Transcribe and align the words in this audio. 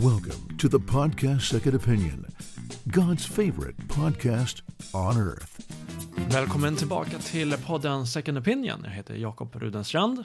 Welcome 0.00 0.58
to 0.58 0.68
the 0.68 0.78
podcast 0.78 1.40
Second 1.40 1.74
Opinion, 1.74 2.26
God's 2.84 3.26
favorite 3.26 3.76
podcast 3.88 4.62
on 4.94 5.16
earth. 5.16 5.60
Välkommen 6.28 6.76
tillbaka 6.76 7.18
till 7.18 7.52
podden 7.66 8.06
Second 8.06 8.38
Opinion. 8.38 8.80
Jag 8.84 8.90
heter 8.90 9.14
Jakob 9.14 9.56
Rudenstrand. 9.56 10.24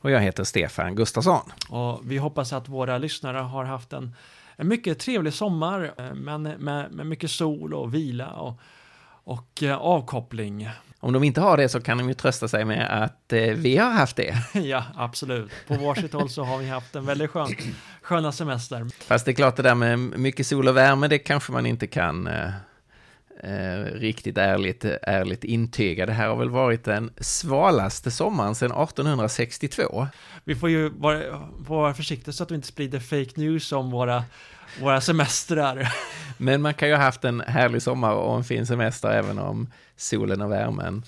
Och 0.00 0.10
jag 0.10 0.20
heter 0.20 0.44
Stefan 0.44 0.94
Gustafsson. 0.94 1.52
Och 1.68 2.00
vi 2.04 2.18
hoppas 2.18 2.52
att 2.52 2.68
våra 2.68 2.98
lyssnare 2.98 3.38
har 3.38 3.64
haft 3.64 3.92
en, 3.92 4.14
en 4.56 4.68
mycket 4.68 4.98
trevlig 4.98 5.32
sommar, 5.32 5.94
eh, 5.98 6.14
men 6.14 6.42
med, 6.42 6.92
med 6.92 7.06
mycket 7.06 7.30
sol 7.30 7.74
och 7.74 7.94
vila 7.94 8.32
och, 8.32 8.60
och 9.24 9.62
eh, 9.62 9.76
avkoppling. 9.76 10.68
Om 11.02 11.12
de 11.12 11.24
inte 11.24 11.40
har 11.40 11.56
det 11.56 11.68
så 11.68 11.80
kan 11.80 11.98
de 11.98 12.08
ju 12.08 12.14
trösta 12.14 12.48
sig 12.48 12.64
med 12.64 13.02
att 13.04 13.32
eh, 13.32 13.40
vi 13.40 13.76
har 13.76 13.90
haft 13.90 14.16
det. 14.16 14.34
ja, 14.60 14.84
absolut. 14.96 15.50
På 15.68 15.74
varsitt 15.74 16.12
håll 16.12 16.30
så 16.30 16.44
har 16.44 16.58
vi 16.58 16.68
haft 16.68 16.96
en 16.96 17.06
väldigt 17.06 17.30
skön, 17.30 17.54
sköna 18.02 18.32
semester. 18.32 18.86
Fast 19.04 19.24
det 19.24 19.30
är 19.30 19.34
klart 19.34 19.56
det 19.56 19.62
där 19.62 19.74
med 19.74 19.98
mycket 19.98 20.46
sol 20.46 20.68
och 20.68 20.76
värme, 20.76 21.08
det 21.08 21.18
kanske 21.18 21.52
man 21.52 21.66
inte 21.66 21.86
kan 21.86 22.26
eh, 22.26 22.48
eh, 23.42 23.84
riktigt 23.84 24.38
ärligt, 24.38 24.84
ärligt 25.02 25.44
intyga. 25.44 26.06
Det 26.06 26.12
här 26.12 26.28
har 26.28 26.36
väl 26.36 26.50
varit 26.50 26.84
den 26.84 27.10
svalaste 27.20 28.10
sommaren 28.10 28.54
sedan 28.54 28.72
1862. 28.72 30.06
Vi 30.44 30.54
får 30.54 30.70
ju 30.70 30.88
vara, 30.88 31.22
vara 31.58 31.94
försiktiga 31.94 32.32
så 32.32 32.42
att 32.42 32.50
vi 32.50 32.54
inte 32.54 32.68
sprider 32.68 33.00
fake 33.00 33.40
news 33.40 33.72
om 33.72 33.90
våra, 33.90 34.24
våra 34.80 35.00
semestrar. 35.00 35.92
Men 36.36 36.62
man 36.62 36.74
kan 36.74 36.88
ju 36.88 36.94
ha 36.94 37.02
haft 37.02 37.24
en 37.24 37.40
härlig 37.40 37.82
sommar 37.82 38.12
och 38.12 38.36
en 38.36 38.44
fin 38.44 38.66
semester 38.66 39.10
även 39.10 39.38
om 39.38 39.70
solen 39.96 40.40
och 40.40 40.50
värmen 40.50 41.04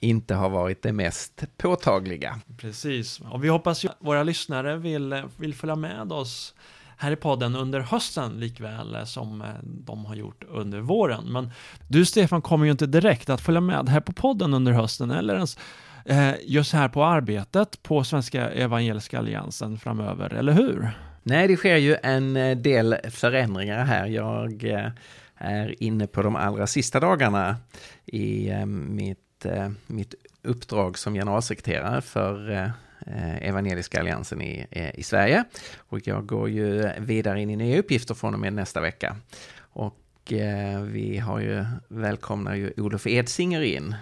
inte 0.00 0.34
har 0.34 0.48
varit 0.48 0.82
det 0.82 0.92
mest 0.92 1.44
påtagliga. 1.56 2.40
Precis, 2.56 3.20
och 3.20 3.44
vi 3.44 3.48
hoppas 3.48 3.84
ju 3.84 3.88
att 3.88 3.96
våra 4.00 4.22
lyssnare 4.22 4.76
vill, 4.76 5.22
vill 5.36 5.54
följa 5.54 5.76
med 5.76 6.12
oss 6.12 6.54
här 6.96 7.10
i 7.10 7.16
podden 7.16 7.56
under 7.56 7.80
hösten 7.80 8.40
likväl 8.40 9.06
som 9.06 9.42
eh, 9.42 9.48
de 9.62 10.04
har 10.04 10.14
gjort 10.14 10.44
under 10.48 10.80
våren. 10.80 11.32
Men 11.32 11.50
du 11.88 12.04
Stefan 12.04 12.42
kommer 12.42 12.64
ju 12.64 12.70
inte 12.70 12.86
direkt 12.86 13.30
att 13.30 13.40
följa 13.40 13.60
med 13.60 13.88
här 13.88 14.00
på 14.00 14.12
podden 14.12 14.54
under 14.54 14.72
hösten 14.72 15.10
eller 15.10 15.34
ens 15.34 15.58
eh, 16.04 16.34
just 16.46 16.72
här 16.72 16.88
på 16.88 17.04
arbetet 17.04 17.82
på 17.82 18.04
Svenska 18.04 18.50
Evangeliska 18.50 19.18
Alliansen 19.18 19.78
framöver, 19.78 20.34
eller 20.34 20.52
hur? 20.52 20.92
Nej, 21.28 21.48
det 21.48 21.56
sker 21.56 21.76
ju 21.76 21.96
en 22.02 22.36
eh, 22.36 22.56
del 22.56 22.96
förändringar 23.10 23.84
här. 23.84 24.06
Jag 24.06 24.64
eh, 24.64 24.90
är 25.34 25.82
inne 25.82 26.06
på 26.06 26.22
de 26.22 26.36
allra 26.36 26.66
sista 26.66 27.00
dagarna 27.00 27.56
i 28.04 28.48
eh, 28.48 28.66
mitt, 28.66 29.46
mitt 29.86 30.14
uppdrag 30.42 30.98
som 30.98 31.14
generalsekreterare 31.14 32.00
för 32.00 32.70
Evangeliska 33.40 34.00
Alliansen 34.00 34.42
i, 34.42 34.66
i 34.94 35.02
Sverige. 35.02 35.44
Och 35.76 36.06
jag 36.06 36.26
går 36.26 36.48
ju 36.48 36.90
vidare 36.98 37.42
in 37.42 37.50
i 37.50 37.56
nya 37.56 37.78
uppgifter 37.78 38.14
från 38.14 38.34
och 38.34 38.40
med 38.40 38.52
nästa 38.52 38.80
vecka. 38.80 39.16
Och 39.58 40.32
vi 40.82 41.18
har 41.18 41.40
ju, 41.40 41.64
välkomnar 41.88 42.54
ju 42.54 42.72
Olof 42.76 43.06
Edsinger 43.06 43.60
in 43.60 43.94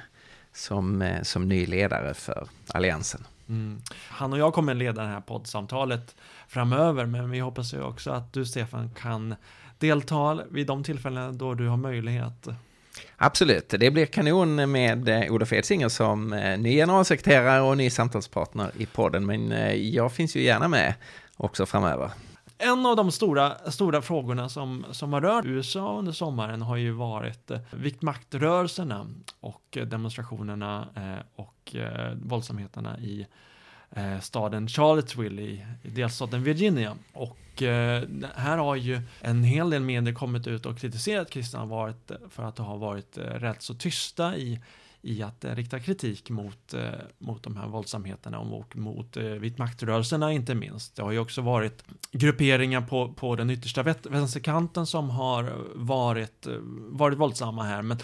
som, 0.52 1.14
som 1.22 1.48
ny 1.48 1.66
ledare 1.66 2.14
för 2.14 2.48
Alliansen. 2.68 3.26
Mm. 3.48 3.80
Han 4.08 4.32
och 4.32 4.38
jag 4.38 4.54
kommer 4.54 4.74
leda 4.74 5.02
det 5.02 5.08
här 5.08 5.20
poddsamtalet 5.20 6.14
framöver, 6.48 7.06
men 7.06 7.30
vi 7.30 7.38
hoppas 7.40 7.74
ju 7.74 7.82
också 7.82 8.10
att 8.10 8.32
du 8.32 8.46
Stefan 8.46 8.90
kan 8.90 9.34
delta 9.78 10.40
vid 10.50 10.66
de 10.66 10.84
tillfällen 10.84 11.38
då 11.38 11.54
du 11.54 11.68
har 11.68 11.76
möjlighet. 11.76 12.48
Absolut, 13.16 13.68
det 13.68 13.90
blir 13.90 14.06
kanon 14.06 14.72
med 14.72 15.08
eh, 15.08 15.32
Olof 15.32 15.52
Edsinger 15.52 15.88
som 15.88 16.32
eh, 16.32 16.58
ny 16.58 16.76
generalsekreterare 16.76 17.60
och 17.60 17.76
ny 17.76 17.90
samtalspartner 17.90 18.70
i 18.76 18.86
podden, 18.86 19.26
men 19.26 19.52
eh, 19.52 19.74
jag 19.74 20.12
finns 20.12 20.36
ju 20.36 20.42
gärna 20.42 20.68
med 20.68 20.94
också 21.36 21.66
framöver. 21.66 22.10
En 22.58 22.86
av 22.86 22.96
de 22.96 23.12
stora, 23.12 23.70
stora 23.70 24.02
frågorna 24.02 24.48
som, 24.48 24.84
som 24.90 25.12
har 25.12 25.20
rört 25.20 25.44
USA 25.44 25.98
under 25.98 26.12
sommaren 26.12 26.62
har 26.62 26.76
ju 26.76 26.90
varit 26.90 27.50
viktmaktrörelserna 27.70 29.06
och 29.40 29.78
demonstrationerna 29.86 30.88
och 31.34 31.76
våldsamheterna 32.14 32.98
i 32.98 33.26
Eh, 33.96 34.20
staden 34.20 34.68
Charlottesville 34.68 35.42
i, 35.42 35.66
i 35.82 35.88
delstaten 35.88 36.44
Virginia. 36.44 36.96
Och 37.12 37.38
och 37.54 37.62
eh, 37.62 38.02
här 38.34 38.58
har 38.58 38.76
ju 38.76 39.00
en 39.20 39.44
hel 39.44 39.70
del 39.70 39.82
medier 39.82 40.14
kommit 40.14 40.46
ut 40.46 40.66
och 40.66 40.78
kritiserat 40.78 41.30
kristna 41.30 41.64
varit 41.64 42.10
för 42.30 42.42
att 42.42 42.58
ha 42.58 42.76
varit 42.76 43.18
eh, 43.18 43.22
rätt 43.22 43.62
så 43.62 43.74
tysta 43.74 44.36
i 44.36 44.60
i 45.04 45.22
att 45.22 45.44
eh, 45.44 45.54
rikta 45.54 45.80
kritik 45.80 46.30
mot, 46.30 46.74
eh, 46.74 46.82
mot 47.18 47.42
de 47.42 47.56
här 47.56 47.66
våldsamheterna 47.66 48.38
och 48.38 48.76
mot 48.76 49.16
eh, 49.16 49.24
vitmaktrörelserna 49.24 50.32
inte 50.32 50.54
minst. 50.54 50.96
Det 50.96 51.02
har 51.02 51.12
ju 51.12 51.18
också 51.18 51.42
varit 51.42 51.84
grupperingar 52.12 52.80
på, 52.80 53.12
på 53.12 53.36
den 53.36 53.50
yttersta 53.50 53.82
vänsterkanten 54.02 54.86
som 54.86 55.10
har 55.10 55.52
varit, 55.74 56.46
eh, 56.46 56.52
varit 56.88 57.18
våldsamma 57.18 57.62
här, 57.62 57.82
men 57.82 57.98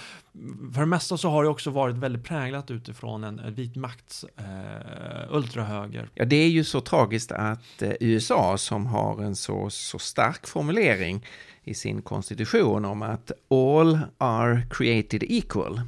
för 0.75 0.81
det 0.81 0.87
mesta 0.87 1.17
så 1.17 1.31
har 1.31 1.43
det 1.43 1.49
också 1.49 1.71
varit 1.71 1.97
väldigt 1.97 2.25
präglat 2.25 2.71
utifrån 2.71 3.25
en 3.25 3.55
vit 3.55 3.77
makts 3.77 4.25
eh, 4.37 5.35
ultrahöger. 5.35 6.09
Ja, 6.15 6.25
det 6.25 6.37
är 6.37 6.49
ju 6.49 6.65
så 6.65 6.81
tragiskt 6.81 7.33
att 7.33 7.83
eh, 7.83 7.93
USA 8.01 8.59
som 8.59 8.87
har 8.87 9.23
en 9.23 9.37
så, 9.37 9.71
så 9.71 9.99
stark 9.99 10.47
formulering 10.47 11.27
i 11.65 11.75
sin 11.75 12.03
konstitution 12.03 12.85
om 12.85 13.03
att 13.03 13.33
all 13.51 13.99
are 14.19 14.63
created 14.71 15.23
equal 15.23 15.81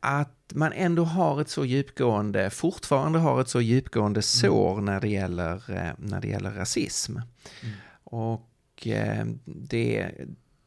att 0.00 0.52
man 0.54 0.72
ändå 0.72 1.04
har 1.04 1.40
ett 1.40 1.48
så 1.48 1.64
djupgående, 1.64 2.50
fortfarande 2.50 3.18
har 3.18 3.40
ett 3.40 3.48
så 3.48 3.60
djupgående 3.60 4.18
mm. 4.18 4.22
sår 4.22 4.80
när, 4.80 5.00
det 5.00 5.08
gäller, 5.08 5.54
eh, 5.54 5.92
när 5.98 6.20
det 6.20 6.28
gäller 6.28 6.50
rasism. 6.50 7.16
Mm. 7.16 7.74
Och 8.04 8.86
eh, 8.86 9.26
det, 9.44 10.10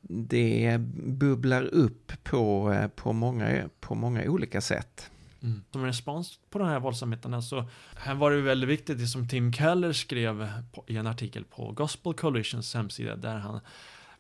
det 0.02 0.78
bubblar 1.08 1.64
upp 1.64 2.12
på, 2.24 2.76
på, 2.96 3.14
många, 3.14 3.70
på 3.80 3.96
många 3.96 4.24
olika 4.24 4.62
sätt. 4.62 5.12
Mm. 5.44 5.64
Som 5.72 5.86
respons 5.86 6.40
på 6.50 6.60
de 6.60 6.68
här 6.68 6.80
våldsamheterna 6.80 7.42
så 7.42 7.70
här 7.96 8.16
var 8.16 8.32
det 8.32 8.42
väldigt 8.42 8.70
viktigt 8.70 9.00
det 9.00 9.08
som 9.08 9.28
Tim 9.28 9.54
Keller 9.54 9.94
skrev 9.94 10.52
på, 10.74 10.84
i 10.88 10.98
en 10.98 11.08
artikel 11.08 11.44
på 11.44 11.72
Gospel 11.72 12.14
Coalitions 12.14 12.74
hemsida 12.74 13.16
där 13.16 13.36
han 13.36 13.60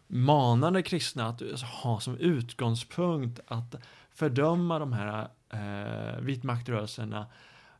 manade 0.08 0.84
kristna 0.84 1.28
att 1.28 1.42
ha 1.62 2.00
som 2.00 2.18
utgångspunkt 2.18 3.40
att 3.48 3.75
fördöma 4.18 4.80
de 4.80 4.94
här 4.94 5.28
eh, 5.54 6.22
vitmaktrörelserna 6.22 7.28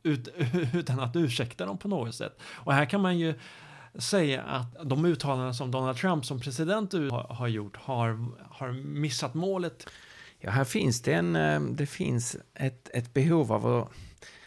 ut, 0.02 0.28
utan 0.74 1.00
att 1.00 1.16
ursäkta 1.16 1.66
dem 1.66 1.78
på 1.78 1.88
något 1.88 2.14
sätt. 2.14 2.40
Och 2.42 2.74
här 2.74 2.84
kan 2.84 3.00
man 3.00 3.18
ju 3.18 3.34
säga 3.94 4.42
att 4.42 4.76
de 4.84 5.04
uttalanden 5.04 5.54
som 5.54 5.70
Donald 5.70 5.96
Trump 5.96 6.24
som 6.24 6.40
president 6.40 6.92
har, 7.28 7.48
gjort 7.48 7.76
har, 7.76 8.26
har 8.50 8.72
missat 8.72 9.34
målet. 9.34 9.88
Ja, 10.40 10.50
här 10.50 10.64
finns 10.64 11.02
det, 11.02 11.12
en, 11.12 11.36
eh, 11.36 11.60
det 11.60 11.86
finns 11.86 12.36
ett, 12.54 12.90
ett 12.94 13.14
behov 13.14 13.52
av 13.52 13.66
att, 13.66 13.88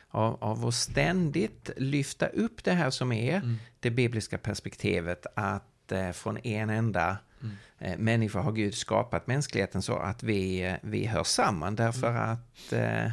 av, 0.09 0.44
av 0.44 0.68
att 0.68 0.73
ständigt 0.73 1.69
lyfta 1.78 2.28
upp 2.28 2.63
det 2.63 2.72
här 2.72 2.90
som 2.90 3.12
är 3.12 3.35
mm. 3.35 3.58
det 3.79 3.91
bibliska 3.91 4.38
perspektivet 4.38 5.25
att 5.35 5.70
eh, 5.91 6.12
från 6.12 6.38
en 6.38 6.69
enda 6.69 7.18
Mm. 7.44 7.56
Eh, 7.79 7.97
människa 7.97 8.40
har 8.40 8.52
Gud 8.52 8.74
skapat 8.74 9.28
mänskligheten 9.28 9.81
så 9.81 9.96
att 9.96 10.24
vi, 10.24 10.63
eh, 10.63 10.75
vi 10.81 11.06
hör 11.06 11.24
samman 11.24 11.75
därför 11.75 12.09
mm. 12.09 12.29
att 12.29 12.74
eh, 12.74 13.12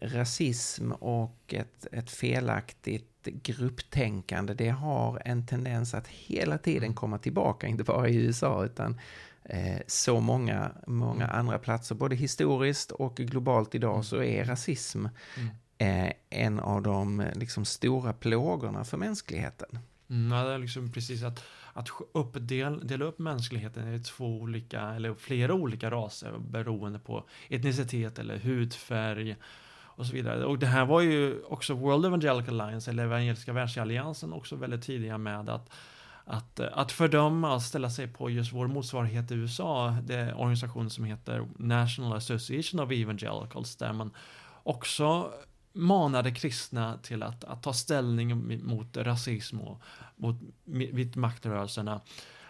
rasism 0.00 0.92
och 0.92 1.54
ett, 1.54 1.86
ett 1.92 2.10
felaktigt 2.10 3.06
grupptänkande 3.22 4.54
det 4.54 4.68
har 4.68 5.22
en 5.24 5.46
tendens 5.46 5.94
att 5.94 6.08
hela 6.08 6.58
tiden 6.58 6.82
mm. 6.82 6.94
komma 6.94 7.18
tillbaka, 7.18 7.66
inte 7.66 7.84
bara 7.84 8.08
i 8.08 8.16
USA 8.16 8.64
utan 8.64 9.00
eh, 9.44 9.80
så 9.86 10.20
många, 10.20 10.70
många 10.86 11.24
mm. 11.24 11.36
andra 11.36 11.58
platser, 11.58 11.94
både 11.94 12.16
historiskt 12.16 12.90
och 12.90 13.16
globalt 13.16 13.74
idag 13.74 13.94
mm. 13.94 14.04
så 14.04 14.22
är 14.22 14.44
rasism 14.44 15.06
eh, 15.78 16.12
en 16.30 16.60
av 16.60 16.82
de 16.82 17.26
liksom, 17.34 17.64
stora 17.64 18.12
plågorna 18.12 18.84
för 18.84 18.96
mänskligheten. 18.96 19.78
Mm, 20.10 20.32
ja, 20.32 20.44
det 20.44 20.54
är 20.54 20.58
liksom 20.58 20.92
precis 20.92 21.22
att 21.22 21.44
att 21.72 21.88
uppdel, 22.12 22.86
dela 22.86 23.04
upp 23.04 23.18
mänskligheten 23.18 23.94
i 23.94 23.98
två 23.98 24.26
olika 24.26 24.80
eller 24.80 25.14
flera 25.14 25.54
olika 25.54 25.90
raser 25.90 26.38
beroende 26.38 26.98
på 26.98 27.24
etnicitet 27.48 28.18
eller 28.18 28.38
hudfärg 28.38 29.36
och 29.82 30.06
så 30.06 30.12
vidare. 30.12 30.44
Och 30.44 30.58
det 30.58 30.66
här 30.66 30.84
var 30.84 31.00
ju 31.00 31.42
också 31.42 31.74
World 31.74 32.06
Evangelical 32.06 32.60
Alliance 32.60 32.90
eller 32.90 33.04
Evangeliska 33.04 33.52
Världsalliansen 33.52 34.32
också 34.32 34.56
väldigt 34.56 34.82
tidiga 34.82 35.18
med 35.18 35.48
att 35.48 35.70
att, 36.24 36.60
att 36.60 36.92
fördöma 36.92 37.54
och 37.54 37.62
ställa 37.62 37.90
sig 37.90 38.08
på 38.08 38.30
just 38.30 38.52
vår 38.52 38.66
motsvarighet 38.66 39.30
i 39.30 39.34
USA, 39.34 39.96
det 40.02 40.14
är 40.14 40.34
organisationen 40.34 40.90
som 40.90 41.04
heter 41.04 41.48
National 41.56 42.12
Association 42.12 42.80
of 42.80 42.90
Evangelicals, 42.90 43.76
där 43.76 43.92
man 43.92 44.10
också 44.62 45.32
manade 45.72 46.30
kristna 46.30 46.98
till 47.02 47.22
att, 47.22 47.44
att 47.44 47.62
ta 47.62 47.72
ställning 47.72 48.60
mot 48.66 48.96
rasism 48.96 49.60
och 49.60 49.82
mot 50.16 50.36
vitmaktrörelserna. 50.64 52.00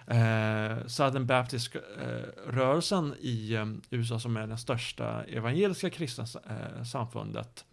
Eh, 0.06 0.86
Southern 0.86 1.26
Baptist-rörelsen 1.26 3.12
eh, 3.12 3.18
i 3.18 3.54
eh, 3.54 3.66
USA 3.90 4.20
som 4.20 4.36
är 4.36 4.46
den 4.46 4.58
största 4.58 5.24
evangeliska 5.24 5.90
kristna 5.90 6.26
eh, 6.48 6.84
samfundet 6.84 7.64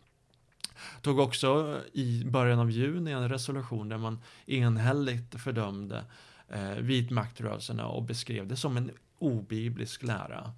tog 1.01 1.19
också 1.19 1.81
i 1.93 2.23
början 2.25 2.59
av 2.59 2.71
juni 2.71 3.11
en 3.11 3.29
resolution 3.29 3.89
där 3.89 3.97
man 3.97 4.19
enhälligt 4.45 5.41
fördömde 5.41 6.05
eh, 6.49 6.71
vitmaktrörelserna 6.71 7.87
och 7.87 8.03
beskrev 8.03 8.47
det 8.47 8.55
som 8.55 8.77
en 8.77 8.91
obiblisk 9.19 10.03
lära. 10.03 10.53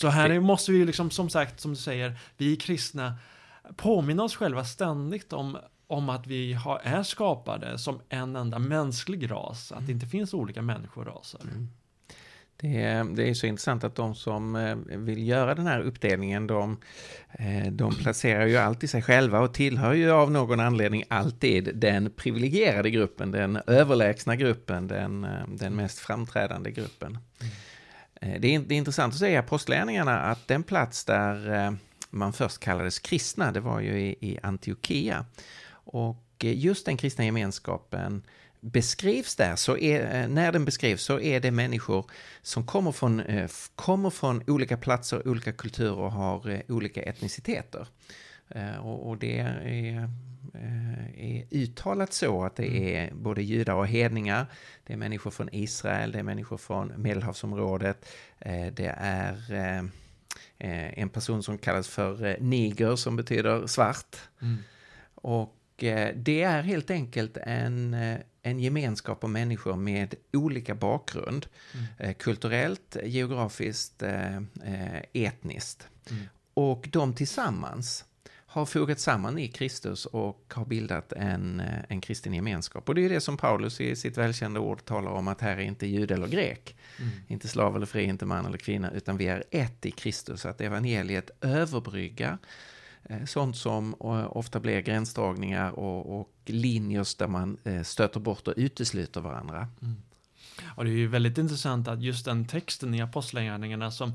Så 0.00 0.08
här 0.08 0.40
måste 0.40 0.72
vi 0.72 0.84
liksom, 0.84 1.10
som 1.10 1.30
sagt, 1.30 1.60
som 1.60 1.70
du 1.70 1.76
säger, 1.76 2.18
vi 2.36 2.56
kristna 2.56 3.14
påminna 3.76 4.22
oss 4.22 4.36
själva 4.36 4.64
ständigt 4.64 5.32
om, 5.32 5.58
om 5.86 6.08
att 6.08 6.26
vi 6.26 6.52
har, 6.52 6.80
är 6.82 7.02
skapade 7.02 7.78
som 7.78 8.00
en 8.08 8.36
enda 8.36 8.58
mänsklig 8.58 9.30
ras, 9.30 9.72
att 9.72 9.86
det 9.86 9.92
inte 9.92 10.06
finns 10.06 10.34
olika 10.34 10.62
människoraser. 10.62 11.40
Mm. 11.42 11.68
Det 12.60 12.82
är, 12.82 13.04
det 13.04 13.28
är 13.28 13.34
så 13.34 13.46
intressant 13.46 13.84
att 13.84 13.94
de 13.94 14.14
som 14.14 14.56
eh, 14.56 14.76
vill 14.76 15.28
göra 15.28 15.54
den 15.54 15.66
här 15.66 15.80
uppdelningen, 15.80 16.46
de, 16.46 16.78
eh, 17.30 17.72
de 17.72 17.94
placerar 17.94 18.46
ju 18.46 18.56
alltid 18.56 18.90
sig 18.90 19.02
själva 19.02 19.40
och 19.40 19.54
tillhör 19.54 19.94
ju 19.94 20.10
av 20.10 20.30
någon 20.30 20.60
anledning 20.60 21.04
alltid 21.08 21.70
den 21.74 22.10
privilegierade 22.10 22.90
gruppen, 22.90 23.30
den 23.30 23.58
överlägsna 23.66 24.36
gruppen, 24.36 24.88
den, 24.88 25.24
eh, 25.24 25.48
den 25.48 25.76
mest 25.76 25.98
framträdande 25.98 26.70
gruppen. 26.70 27.18
Mm. 28.20 28.40
Det 28.40 28.54
är, 28.54 28.58
det 28.60 28.74
är 28.74 28.78
intressant 28.78 29.14
att 29.14 29.20
se 29.20 29.28
i 29.28 29.98
att 29.98 30.48
den 30.48 30.62
plats 30.62 31.04
där 31.04 31.78
man 32.10 32.32
först 32.32 32.60
kallades 32.60 32.98
kristna, 32.98 33.52
det 33.52 33.60
var 33.60 33.80
ju 33.80 34.00
i, 34.00 34.16
i 34.20 34.38
Antiochia. 34.42 35.26
Och 35.70 36.24
just 36.40 36.86
den 36.86 36.96
kristna 36.96 37.24
gemenskapen 37.24 38.22
beskrivs 38.60 39.36
där, 39.36 39.56
så 39.56 39.76
är, 39.76 40.22
eh, 40.22 40.28
när 40.28 40.52
den 40.52 40.64
beskrivs 40.64 41.02
så 41.02 41.20
är 41.20 41.40
det 41.40 41.50
människor 41.50 42.10
som 42.42 42.66
kommer 42.66 42.92
från, 42.92 43.20
eh, 43.20 43.50
kommer 43.74 44.10
från 44.10 44.42
olika 44.46 44.76
platser, 44.76 45.28
olika 45.28 45.52
kulturer 45.52 45.98
och 45.98 46.12
har 46.12 46.50
eh, 46.50 46.60
olika 46.68 47.02
etniciteter. 47.02 47.86
Och, 48.80 49.08
och 49.08 49.18
det 49.18 49.38
är, 49.38 50.08
är 51.16 51.44
uttalat 51.50 52.12
så 52.12 52.44
att 52.44 52.56
det 52.56 52.66
mm. 52.66 52.82
är 52.82 53.14
både 53.14 53.42
judar 53.42 53.74
och 53.74 53.86
hedningar, 53.86 54.46
det 54.84 54.92
är 54.92 54.96
människor 54.96 55.30
från 55.30 55.48
Israel, 55.52 56.12
det 56.12 56.18
är 56.18 56.22
människor 56.22 56.56
från 56.56 56.92
Medelhavsområdet, 56.96 58.08
det 58.72 58.94
är 58.98 59.90
en 60.60 61.08
person 61.08 61.42
som 61.42 61.58
kallas 61.58 61.88
för 61.88 62.36
niger 62.40 62.96
som 62.96 63.16
betyder 63.16 63.66
svart. 63.66 64.16
Mm. 64.42 64.56
Och 65.14 65.54
det 66.14 66.42
är 66.42 66.62
helt 66.62 66.90
enkelt 66.90 67.36
en, 67.36 67.96
en 68.42 68.60
gemenskap 68.60 69.24
av 69.24 69.30
människor 69.30 69.76
med 69.76 70.14
olika 70.32 70.74
bakgrund. 70.74 71.46
Mm. 71.74 71.86
Eh, 71.98 72.14
kulturellt, 72.14 72.96
geografiskt, 73.04 74.02
eh, 74.02 74.36
eh, 74.36 75.02
etniskt. 75.12 75.88
Mm. 76.10 76.22
Och 76.54 76.88
de 76.92 77.14
tillsammans 77.14 78.04
har 78.50 78.66
fogat 78.66 79.00
samman 79.00 79.38
i 79.38 79.48
Kristus 79.48 80.06
och 80.06 80.52
har 80.54 80.64
bildat 80.64 81.12
en, 81.12 81.62
en 81.88 82.00
kristen 82.00 82.34
gemenskap. 82.34 82.88
Och 82.88 82.94
det 82.94 83.04
är 83.04 83.08
det 83.08 83.20
som 83.20 83.36
Paulus 83.36 83.80
i 83.80 83.96
sitt 83.96 84.18
välkända 84.18 84.60
ord 84.60 84.84
talar 84.84 85.10
om 85.10 85.28
att 85.28 85.40
här 85.40 85.56
är 85.56 85.62
inte 85.62 85.86
jud 85.86 86.10
eller 86.10 86.28
grek, 86.28 86.76
mm. 86.98 87.10
inte 87.26 87.48
slav 87.48 87.76
eller 87.76 87.86
fri, 87.86 88.04
inte 88.04 88.26
man 88.26 88.46
eller 88.46 88.58
kvinna, 88.58 88.90
utan 88.90 89.16
vi 89.16 89.28
är 89.28 89.44
ett 89.50 89.86
i 89.86 89.90
Kristus. 89.90 90.46
Att 90.46 90.60
evangeliet 90.60 91.30
överbryggar 91.40 92.38
Eh, 93.08 93.24
sånt 93.24 93.56
som 93.56 93.94
eh, 94.00 94.36
ofta 94.36 94.60
blir 94.60 94.80
gränsdragningar 94.80 95.78
och, 95.78 96.20
och 96.20 96.32
linjer 96.46 97.18
där 97.18 97.28
man 97.28 97.58
eh, 97.64 97.82
stöter 97.82 98.20
bort 98.20 98.48
och 98.48 98.54
utesluter 98.56 99.20
varandra. 99.20 99.68
Mm. 99.82 99.96
Och 100.66 100.84
det 100.84 100.90
är 100.90 100.94
ju 100.94 101.06
väldigt 101.06 101.38
intressant 101.38 101.88
att 101.88 102.02
just 102.02 102.24
den 102.24 102.46
texten 102.46 102.94
i 102.94 103.02
Apostlagärningarna 103.02 103.90
som 103.90 104.12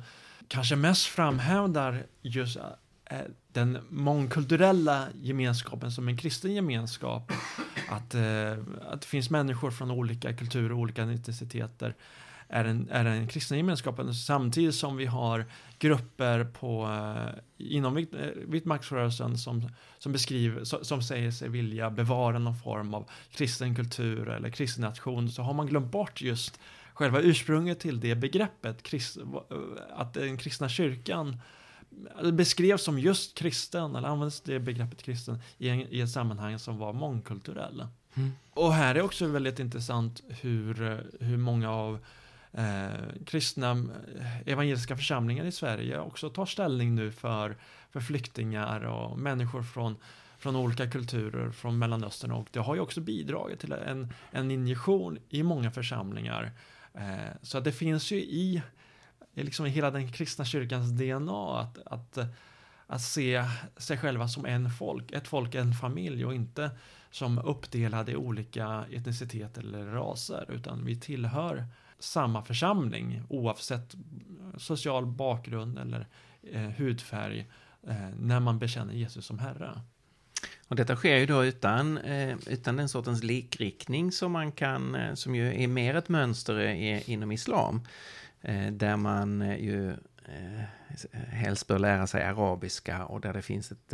kanske 0.47 0.75
mest 0.75 1.05
framhävdar 1.05 2.05
just 2.21 2.57
Eh, 3.05 3.17
den 3.51 3.77
mångkulturella 3.89 5.07
gemenskapen 5.21 5.91
som 5.91 6.07
en 6.07 6.17
kristen 6.17 6.53
gemenskap. 6.53 7.31
Att, 7.89 8.15
eh, 8.15 8.51
att 8.87 9.01
det 9.01 9.07
finns 9.07 9.29
människor 9.29 9.71
från 9.71 9.91
olika 9.91 10.33
kulturer 10.33 10.71
och 10.71 10.79
olika 10.79 11.03
etniciteter 11.03 11.95
är 12.47 12.63
den, 12.63 12.89
är 12.91 13.03
den 13.03 13.27
kristna 13.27 13.57
gemenskapen 13.57 14.13
samtidigt 14.13 14.75
som 14.75 14.97
vi 14.97 15.05
har 15.05 15.45
grupper 15.79 16.43
på, 16.43 16.85
eh, 16.85 17.39
inom 17.57 17.95
vit, 17.95 18.13
eh, 18.13 18.19
vitmaktsrörelsen 18.47 19.37
som, 19.37 19.69
som, 19.99 20.11
beskriver, 20.11 20.63
som, 20.63 20.85
som 20.85 21.01
säger 21.01 21.31
sig 21.31 21.49
vilja 21.49 21.89
bevara 21.89 22.39
någon 22.39 22.57
form 22.57 22.93
av 22.93 23.09
kristen 23.31 23.75
kultur 23.75 24.29
eller 24.29 24.49
kristen 24.49 24.83
nation 24.83 25.29
så 25.29 25.41
har 25.41 25.53
man 25.53 25.67
glömt 25.67 25.91
bort 25.91 26.21
just 26.21 26.59
själva 26.93 27.21
ursprunget 27.21 27.79
till 27.79 27.99
det 27.99 28.15
begreppet, 28.15 28.83
krist, 28.83 29.17
att 29.93 30.13
den 30.13 30.37
kristna 30.37 30.69
kyrkan 30.69 31.41
beskrevs 32.31 32.83
som 32.83 32.99
just 32.99 33.37
kristen, 33.37 33.95
eller 33.95 34.07
användes 34.07 34.41
det 34.41 34.59
begreppet 34.59 35.03
kristen 35.03 35.39
i, 35.57 35.69
en, 35.69 35.79
i 35.79 35.99
ett 35.99 36.09
sammanhang 36.09 36.59
som 36.59 36.77
var 36.77 36.93
mångkulturell. 36.93 37.87
Mm. 38.15 38.31
Och 38.49 38.73
här 38.73 38.95
är 38.95 39.01
också 39.01 39.27
väldigt 39.27 39.59
intressant 39.59 40.23
hur, 40.27 41.03
hur 41.19 41.37
många 41.37 41.71
av 41.71 41.99
eh, 42.51 43.23
kristna 43.25 43.71
eh, 43.71 44.47
evangeliska 44.47 44.97
församlingar 44.97 45.45
i 45.45 45.51
Sverige 45.51 45.99
också 45.99 46.29
tar 46.29 46.45
ställning 46.45 46.95
nu 46.95 47.11
för, 47.11 47.57
för 47.91 47.99
flyktingar 47.99 48.81
och 48.81 49.19
människor 49.19 49.63
från, 49.63 49.95
från 50.37 50.55
olika 50.55 50.89
kulturer 50.89 51.51
från 51.51 51.79
Mellanöstern 51.79 52.31
och 52.31 52.47
det 52.51 52.59
har 52.59 52.75
ju 52.75 52.81
också 52.81 53.01
bidragit 53.01 53.59
till 53.59 53.71
en, 53.71 54.13
en 54.31 54.51
injektion 54.51 55.17
i 55.29 55.43
många 55.43 55.71
församlingar. 55.71 56.51
Eh, 56.93 57.33
så 57.41 57.59
det 57.59 57.71
finns 57.71 58.11
ju 58.11 58.17
i, 58.17 58.61
är 59.33 59.43
liksom 59.43 59.65
hela 59.65 59.91
den 59.91 60.11
kristna 60.11 60.45
kyrkans 60.45 60.91
DNA 60.91 61.59
att, 61.59 61.77
att, 61.85 62.17
att 62.87 63.01
se 63.01 63.43
sig 63.77 63.97
själva 63.97 64.27
som 64.27 64.45
en 64.45 64.69
folk, 64.69 65.11
ett 65.11 65.27
folk, 65.27 65.55
en 65.55 65.73
familj 65.73 66.25
och 66.25 66.33
inte 66.33 66.71
som 67.11 67.39
uppdelade 67.39 68.11
i 68.11 68.15
olika 68.15 68.85
etniciteter 68.91 69.61
eller 69.61 69.85
raser 69.85 70.51
utan 70.51 70.85
vi 70.85 70.99
tillhör 70.99 71.65
samma 71.99 72.43
församling 72.43 73.23
oavsett 73.29 73.95
social 74.57 75.05
bakgrund 75.05 75.79
eller 75.79 76.07
eh, 76.51 76.61
hudfärg 76.61 77.47
eh, 77.87 78.09
när 78.19 78.39
man 78.39 78.59
bekänner 78.59 78.93
Jesus 78.93 79.25
som 79.25 79.39
Herre. 79.39 79.81
Och 80.67 80.75
detta 80.75 80.95
sker 80.95 81.17
ju 81.17 81.25
då 81.25 81.45
utan, 81.45 81.97
eh, 81.97 82.35
utan 82.47 82.75
den 82.75 82.89
sortens 82.89 83.23
likriktning 83.23 84.11
som 84.11 84.31
man 84.31 84.51
kan, 84.51 84.95
eh, 84.95 85.13
som 85.13 85.35
ju 85.35 85.63
är 85.63 85.67
mer 85.67 85.95
ett 85.95 86.09
mönster 86.09 86.59
eh, 86.59 86.71
i, 86.71 87.03
inom 87.05 87.31
islam. 87.31 87.81
Eh, 88.43 88.71
där 88.71 88.97
man 88.97 89.41
eh, 89.41 89.63
ju 89.63 89.95
helst 91.27 91.67
bör 91.67 91.79
lära 91.79 92.07
sig 92.07 92.23
arabiska 92.23 93.05
och 93.05 93.21
där 93.21 93.33
det 93.33 93.41
finns 93.41 93.71
ett, 93.71 93.93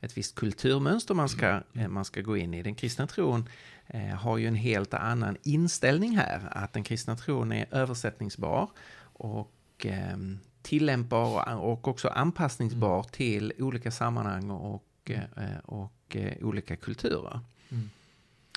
ett 0.00 0.16
visst 0.16 0.34
kulturmönster 0.34 1.14
man 1.14 1.28
ska, 1.28 1.60
man 1.88 2.04
ska 2.04 2.20
gå 2.20 2.36
in 2.36 2.54
i. 2.54 2.62
Den 2.62 2.74
kristna 2.74 3.06
tron 3.06 3.48
Eh, 3.88 4.14
har 4.14 4.38
ju 4.38 4.46
en 4.46 4.54
helt 4.54 4.94
annan 4.94 5.36
inställning 5.42 6.16
här. 6.16 6.48
Att 6.50 6.72
den 6.72 6.84
kristna 6.84 7.16
tron 7.16 7.52
är 7.52 7.66
översättningsbar 7.70 8.70
och 8.98 9.52
ehm, 9.78 10.38
tillämpbar 10.62 11.54
och 11.54 11.88
också 11.88 12.08
anpassningsbar 12.08 12.98
mm. 12.98 13.10
till 13.10 13.52
olika 13.58 13.90
sammanhang 13.90 14.50
och, 14.50 14.84
mm. 15.04 15.22
eh, 15.36 15.58
och 15.64 16.16
eh, 16.16 16.46
olika 16.46 16.76
kulturer. 16.76 17.40
Mm. 17.68 17.90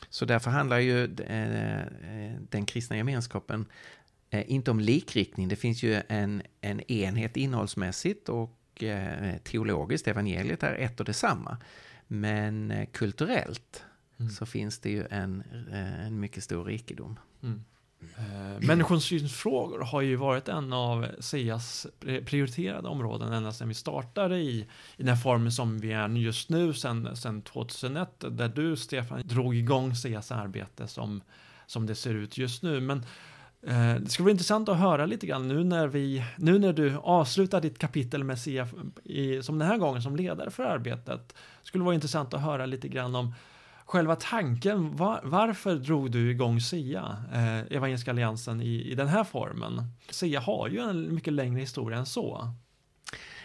Så 0.09 0.25
därför 0.25 0.51
handlar 0.51 0.79
ju 0.79 1.07
den 2.49 2.65
kristna 2.65 2.97
gemenskapen 2.97 3.65
inte 4.31 4.71
om 4.71 4.79
likriktning. 4.79 5.47
Det 5.47 5.55
finns 5.55 5.83
ju 5.83 6.01
en, 6.07 6.41
en 6.61 6.91
enhet 6.91 7.37
innehållsmässigt 7.37 8.29
och 8.29 8.83
teologiskt. 9.43 10.07
Evangeliet 10.07 10.63
är 10.63 10.75
ett 10.75 10.99
och 10.99 11.05
detsamma. 11.05 11.57
Men 12.07 12.73
kulturellt 12.91 13.83
mm. 14.19 14.31
så 14.31 14.45
finns 14.45 14.79
det 14.79 14.89
ju 14.89 15.05
en, 15.09 15.43
eh, 15.71 16.05
en 16.05 16.19
mycket 16.19 16.43
stor 16.43 16.65
rikedom. 16.65 17.19
Mm. 17.43 17.63
Eh, 18.17 18.67
människosynsfrågor 18.67 19.79
har 19.79 20.01
ju 20.01 20.15
varit 20.15 20.47
en 20.47 20.73
av 20.73 21.07
SIAs 21.19 21.87
prioriterade 22.25 22.87
områden 22.87 23.33
ända 23.33 23.51
sedan 23.51 23.67
vi 23.67 23.73
startade 23.73 24.37
i, 24.37 24.67
i 24.97 25.03
den 25.03 25.17
formen 25.17 25.51
som 25.51 25.79
vi 25.79 25.91
är 25.91 26.09
just 26.09 26.49
nu 26.49 26.73
sedan, 26.73 27.15
sedan 27.15 27.41
2001 27.41 28.09
där 28.29 28.49
du 28.49 28.77
Stefan 28.77 29.27
drog 29.27 29.55
igång 29.55 29.95
SIAs 29.95 30.31
arbete 30.31 30.87
som, 30.87 31.21
som 31.65 31.85
det 31.85 31.95
ser 31.95 32.13
ut 32.13 32.37
just 32.37 32.63
nu. 32.63 32.81
Men 32.81 32.97
eh, 32.97 33.05
Eh, 33.67 33.95
det 33.95 34.09
skulle 34.09 34.23
vara 34.23 34.31
intressant 34.31 34.69
att 34.69 34.77
höra 34.77 35.05
lite 35.05 35.27
grann 35.27 35.47
nu 35.47 35.63
när, 35.63 35.87
vi, 35.87 36.23
nu 36.37 36.59
när 36.59 36.73
du 36.73 36.95
avslutar 36.97 37.61
ditt 37.61 37.79
kapitel 37.79 38.23
med 38.23 38.39
SIA 38.39 38.67
i, 39.03 39.43
som 39.43 39.59
den 39.59 39.67
här 39.67 39.77
gången 39.77 40.01
som 40.01 40.15
ledare 40.15 40.51
för 40.51 40.63
arbetet. 40.63 41.27
Det 41.27 41.67
skulle 41.67 41.83
vara 41.83 41.95
intressant 41.95 42.33
att 42.33 42.41
höra 42.41 42.65
lite 42.65 42.87
grann 42.87 43.15
om 43.15 43.33
själva 43.85 44.15
tanken, 44.15 44.95
var, 44.95 45.21
varför 45.23 45.75
drog 45.75 46.11
du 46.11 46.31
igång 46.31 46.61
SIA, 46.61 47.17
eh, 47.33 47.77
Evangeliska 47.77 48.11
Alliansen, 48.11 48.61
i, 48.61 48.91
i 48.91 48.95
den 48.95 49.07
här 49.07 49.23
formen? 49.23 49.83
SIA 50.09 50.39
har 50.39 50.67
ju 50.67 50.79
en 50.79 51.15
mycket 51.15 51.33
längre 51.33 51.59
historia 51.59 51.97
än 51.97 52.05
så. 52.05 52.53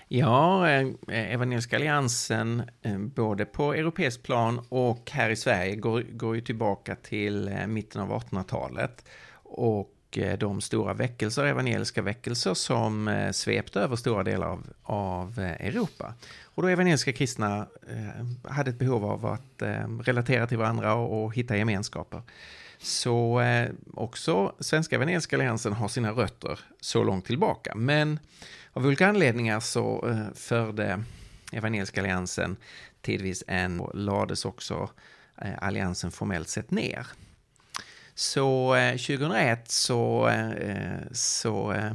Ja, 0.08 0.70
eh, 0.70 0.88
Evangeliska 1.08 1.76
Alliansen, 1.76 2.62
eh, 2.82 2.98
både 2.98 3.44
på 3.44 3.74
europeisk 3.74 4.22
plan 4.22 4.60
och 4.68 5.10
här 5.10 5.30
i 5.30 5.36
Sverige, 5.36 5.76
går, 5.76 6.00
går 6.00 6.34
ju 6.34 6.40
tillbaka 6.40 6.96
till 6.96 7.50
mitten 7.66 8.02
av 8.02 8.10
1800-talet. 8.10 9.04
Och 9.42 9.93
Eh, 10.18 10.38
de 10.38 10.60
stora 10.60 10.94
väckelser, 10.94 11.44
evangeliska 11.44 12.02
väckelser 12.02 12.54
som 12.54 13.08
eh, 13.08 13.32
svepte 13.32 13.80
över 13.80 13.96
stora 13.96 14.22
delar 14.22 14.46
av, 14.46 14.66
av 14.82 15.38
eh, 15.38 15.66
Europa. 15.66 16.14
Och 16.44 16.62
då 16.62 16.68
evangeliska 16.68 17.12
kristna 17.12 17.66
hade 18.42 18.70
ett 18.70 18.78
behov 18.78 19.04
av 19.04 19.26
att 19.26 19.62
relatera 20.06 20.46
till 20.46 20.58
varandra 20.58 20.94
och, 20.94 21.24
och 21.24 21.34
hitta 21.34 21.56
gemenskaper. 21.56 22.22
Så 22.78 23.42
också 23.94 24.54
Svenska 24.60 24.96
Evangeliska 24.96 25.36
Alliansen 25.36 25.72
har 25.72 25.88
sina 25.88 26.10
rötter 26.10 26.60
så 26.80 27.04
långt 27.04 27.24
tillbaka. 27.24 27.74
Men 27.74 28.18
av 28.72 28.86
olika 28.86 29.08
anledningar 29.08 29.60
så 29.60 30.08
eh, 30.08 30.34
förde 30.34 31.02
Evangeliska 31.52 32.00
Alliansen 32.00 32.56
tidvis 33.00 33.44
en 33.46 33.80
och 33.80 33.94
lades 33.94 34.44
också 34.44 34.90
alliansen 35.58 36.10
formellt 36.10 36.48
sett 36.48 36.70
ner. 36.70 37.06
Så 38.14 38.76
2001 38.92 39.58
eh, 39.58 39.64
så, 39.66 40.28
eh, 40.28 41.12
så 41.12 41.72
eh, 41.72 41.92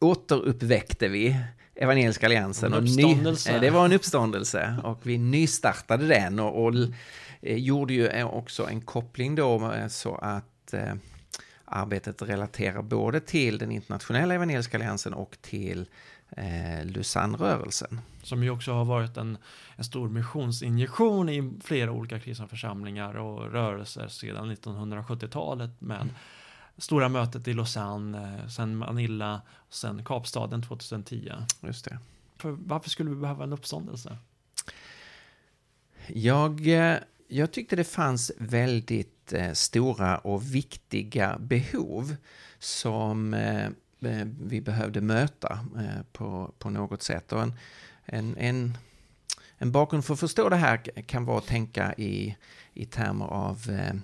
återuppväckte 0.00 1.08
vi 1.08 1.36
Evangeliska 1.74 2.26
Alliansen. 2.26 2.72
En 2.72 2.82
uppståndelse. 2.82 3.54
Och 3.54 3.60
ny, 3.60 3.66
det 3.66 3.70
var 3.70 3.84
en 3.84 3.92
uppståndelse 3.92 4.76
och 4.84 4.98
vi 5.02 5.18
nystartade 5.18 6.06
den 6.06 6.38
och, 6.40 6.64
och 6.64 6.74
gjorde 7.42 7.94
ju 7.94 8.22
också 8.24 8.68
en 8.68 8.80
koppling 8.80 9.34
då 9.34 9.72
så 9.88 10.14
att 10.14 10.72
eh, 10.72 10.94
arbetet 11.64 12.22
relaterar 12.22 12.82
både 12.82 13.20
till 13.20 13.58
den 13.58 13.72
internationella 13.72 14.34
evangeliska 14.34 14.76
alliansen 14.76 15.14
och 15.14 15.36
till 15.40 15.88
eh, 16.36 16.84
Lausanne-rörelsen. 16.84 18.00
Som 18.22 18.42
ju 18.42 18.50
också 18.50 18.72
har 18.72 18.84
varit 18.84 19.16
en, 19.16 19.38
en 19.76 19.84
stor 19.84 20.08
missionsinjektion 20.08 21.28
i 21.28 21.52
flera 21.64 21.92
olika 21.92 22.20
kristna 22.20 22.48
församlingar 22.48 23.14
och 23.14 23.52
rörelser 23.52 24.08
sedan 24.08 24.50
1970-talet 24.50 25.80
med 25.80 26.00
mm. 26.00 26.14
stora 26.76 27.08
mötet 27.08 27.48
i 27.48 27.52
Lausanne, 27.52 28.38
eh, 28.42 28.48
sen 28.48 28.76
Manila, 28.76 29.42
sen 29.68 30.04
Kapstaden 30.04 30.62
2010. 30.62 31.32
Just 31.60 31.84
det. 31.84 31.98
För 32.36 32.50
varför 32.50 32.90
skulle 32.90 33.10
vi 33.10 33.16
behöva 33.16 33.44
en 33.44 33.52
uppståndelse? 33.52 34.16
Jag, 36.06 36.66
eh, 36.66 36.96
jag 37.28 37.52
tyckte 37.52 37.76
det 37.76 37.84
fanns 37.84 38.32
väldigt 38.38 39.32
eh, 39.32 39.52
stora 39.52 40.18
och 40.18 40.54
viktiga 40.54 41.38
behov 41.38 42.16
som 42.58 43.36
vi 44.40 44.60
behövde 44.60 45.00
möta 45.00 45.58
på, 46.12 46.52
på 46.58 46.70
något 46.70 47.02
sätt. 47.02 47.32
Och 47.32 47.42
en, 47.42 47.54
en, 48.04 48.36
en, 48.36 48.78
en 49.58 49.72
bakgrund 49.72 50.04
för 50.04 50.14
att 50.14 50.20
förstå 50.20 50.48
det 50.48 50.56
här 50.56 50.76
kan 51.06 51.24
vara 51.24 51.38
att 51.38 51.46
tänka 51.46 51.94
i, 51.94 52.36
i 52.74 52.84
termer 52.84 53.26
av 53.26 53.70
eh, 53.70 53.94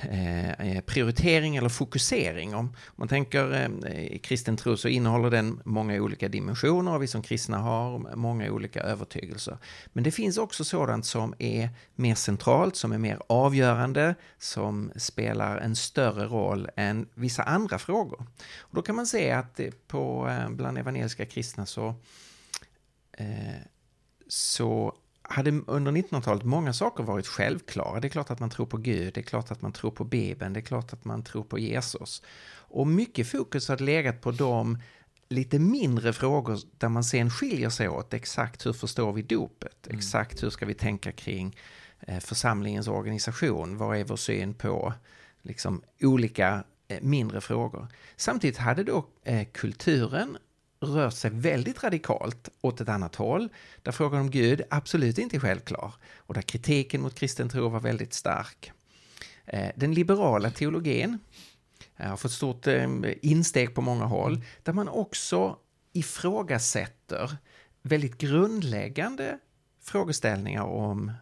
Eh, 0.00 0.50
eh 0.50 0.80
prioritering 0.80 1.56
eller 1.56 1.68
fokusering. 1.68 2.54
Om 2.54 2.76
man 2.96 3.08
tänker 3.08 3.52
eh, 3.52 4.04
i 4.04 4.18
kristen 4.18 4.56
tro 4.56 4.76
så 4.76 4.88
innehåller 4.88 5.30
den 5.30 5.60
många 5.64 6.02
olika 6.02 6.28
dimensioner 6.28 6.94
och 6.94 7.02
vi 7.02 7.06
som 7.06 7.22
kristna 7.22 7.58
har 7.58 8.16
många 8.16 8.50
olika 8.50 8.80
övertygelser. 8.80 9.58
Men 9.92 10.04
det 10.04 10.10
finns 10.10 10.38
också 10.38 10.64
sådant 10.64 11.06
som 11.06 11.34
är 11.38 11.68
mer 11.94 12.14
centralt, 12.14 12.76
som 12.76 12.92
är 12.92 12.98
mer 12.98 13.18
avgörande, 13.26 14.14
som 14.38 14.92
spelar 14.96 15.56
en 15.56 15.76
större 15.76 16.24
roll 16.24 16.68
än 16.76 17.08
vissa 17.14 17.42
andra 17.42 17.78
frågor. 17.78 18.26
Och 18.58 18.74
då 18.74 18.82
kan 18.82 18.96
man 18.96 19.06
se 19.06 19.30
att 19.30 19.60
eh, 19.60 19.70
på, 19.86 20.28
eh, 20.28 20.50
bland 20.50 20.78
evangeliska 20.78 21.26
kristna 21.26 21.66
så, 21.66 21.94
så 24.28 24.94
hade 25.22 25.50
under 25.66 25.92
1900-talet 25.92 26.44
många 26.44 26.72
saker 26.72 27.04
varit 27.04 27.26
självklara. 27.26 28.00
Det 28.00 28.08
är 28.08 28.10
klart 28.10 28.30
att 28.30 28.40
man 28.40 28.50
tror 28.50 28.66
på 28.66 28.76
Gud, 28.76 29.14
det 29.14 29.20
är 29.20 29.22
klart 29.22 29.50
att 29.50 29.62
man 29.62 29.72
tror 29.72 29.90
på 29.90 30.04
Bibeln, 30.04 30.52
det 30.52 30.60
är 30.60 30.64
klart 30.64 30.92
att 30.92 31.04
man 31.04 31.22
tror 31.22 31.44
på 31.44 31.58
Jesus. 31.58 32.22
Och 32.56 32.86
mycket 32.86 33.30
fokus 33.30 33.68
har 33.68 33.78
legat 33.78 34.20
på 34.20 34.30
de 34.30 34.78
lite 35.28 35.58
mindre 35.58 36.12
frågor 36.12 36.58
där 36.78 36.88
man 36.88 37.04
sen 37.04 37.30
skiljer 37.30 37.70
sig 37.70 37.88
åt. 37.88 38.14
Exakt 38.14 38.66
hur 38.66 38.72
förstår 38.72 39.12
vi 39.12 39.22
dopet? 39.22 39.86
Mm. 39.86 39.98
Exakt 39.98 40.42
hur 40.42 40.50
ska 40.50 40.66
vi 40.66 40.74
tänka 40.74 41.12
kring 41.12 41.56
eh, 42.00 42.18
församlingens 42.18 42.88
organisation? 42.88 43.76
Vad 43.76 43.96
är 43.96 44.04
vår 44.04 44.16
syn 44.16 44.54
på 44.54 44.92
liksom, 45.42 45.82
olika 46.00 46.64
eh, 46.88 47.02
mindre 47.02 47.40
frågor? 47.40 47.88
Samtidigt 48.16 48.58
hade 48.58 48.82
då 48.82 49.06
eh, 49.24 49.46
kulturen 49.52 50.36
rört 50.88 51.14
sig 51.14 51.30
väldigt 51.30 51.84
radikalt 51.84 52.48
åt 52.60 52.80
ett 52.80 52.88
annat 52.88 53.14
håll, 53.14 53.48
där 53.82 53.92
frågan 53.92 54.20
om 54.20 54.30
Gud 54.30 54.62
absolut 54.70 55.18
inte 55.18 55.36
är 55.36 55.40
självklar 55.40 55.94
och 56.16 56.34
där 56.34 56.42
kritiken 56.42 57.00
mot 57.02 57.14
kristen 57.14 57.48
tro 57.48 57.68
var 57.68 57.80
väldigt 57.80 58.14
stark. 58.14 58.72
Eh, 59.46 59.70
den 59.76 59.94
liberala 59.94 60.50
teologin 60.50 61.18
eh, 61.96 62.08
har 62.08 62.16
fått 62.16 62.32
stort 62.32 62.66
eh, 62.66 62.88
insteg 63.22 63.74
på 63.74 63.80
många 63.80 64.04
håll, 64.04 64.44
där 64.62 64.72
man 64.72 64.88
också 64.88 65.56
ifrågasätter 65.92 67.36
väldigt 67.82 68.18
grundläggande 68.18 69.38
frågeställningar 69.82 70.62
om 70.62 71.12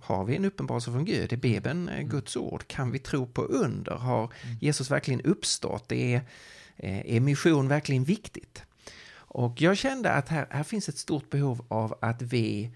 har 0.00 0.24
vi 0.24 0.36
en 0.36 0.44
uppenbarelse 0.44 0.92
från 0.92 1.04
Gud? 1.04 1.32
Är 1.32 1.36
Bibeln 1.36 1.90
Guds 2.02 2.36
ord? 2.36 2.66
Kan 2.66 2.90
vi 2.90 2.98
tro 2.98 3.26
på 3.26 3.42
under? 3.42 3.92
Har 3.92 4.22
mm. 4.24 4.56
Jesus 4.60 4.90
verkligen 4.90 5.20
uppstått? 5.20 5.92
Är 5.92 6.22
Eh, 6.78 7.16
är 7.16 7.20
mission 7.20 7.68
verkligen 7.68 8.04
viktigt? 8.04 8.62
Och 9.14 9.60
jag 9.60 9.76
kände 9.76 10.12
att 10.12 10.28
här, 10.28 10.46
här 10.50 10.62
finns 10.62 10.88
ett 10.88 10.98
stort 10.98 11.30
behov 11.30 11.64
av 11.68 11.98
att 12.00 12.22
vi 12.22 12.70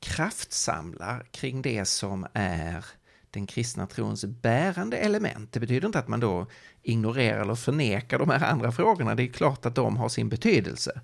kraftsamlar 0.00 1.26
kring 1.30 1.62
det 1.62 1.84
som 1.84 2.26
är 2.32 2.84
den 3.30 3.46
kristna 3.46 3.86
trons 3.86 4.24
bärande 4.24 4.96
element. 4.96 5.52
Det 5.52 5.60
betyder 5.60 5.86
inte 5.86 5.98
att 5.98 6.08
man 6.08 6.20
då 6.20 6.46
ignorerar 6.82 7.40
eller 7.40 7.54
förnekar 7.54 8.18
de 8.18 8.30
här 8.30 8.44
andra 8.44 8.72
frågorna. 8.72 9.14
Det 9.14 9.22
är 9.22 9.32
klart 9.32 9.66
att 9.66 9.74
de 9.74 9.96
har 9.96 10.08
sin 10.08 10.28
betydelse. 10.28 11.00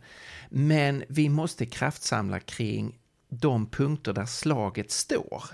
Men 0.48 1.04
vi 1.08 1.28
måste 1.28 1.66
kraftsamla 1.66 2.40
kring 2.40 2.98
de 3.28 3.66
punkter 3.66 4.12
där 4.12 4.26
slaget 4.26 4.90
står. 4.90 5.44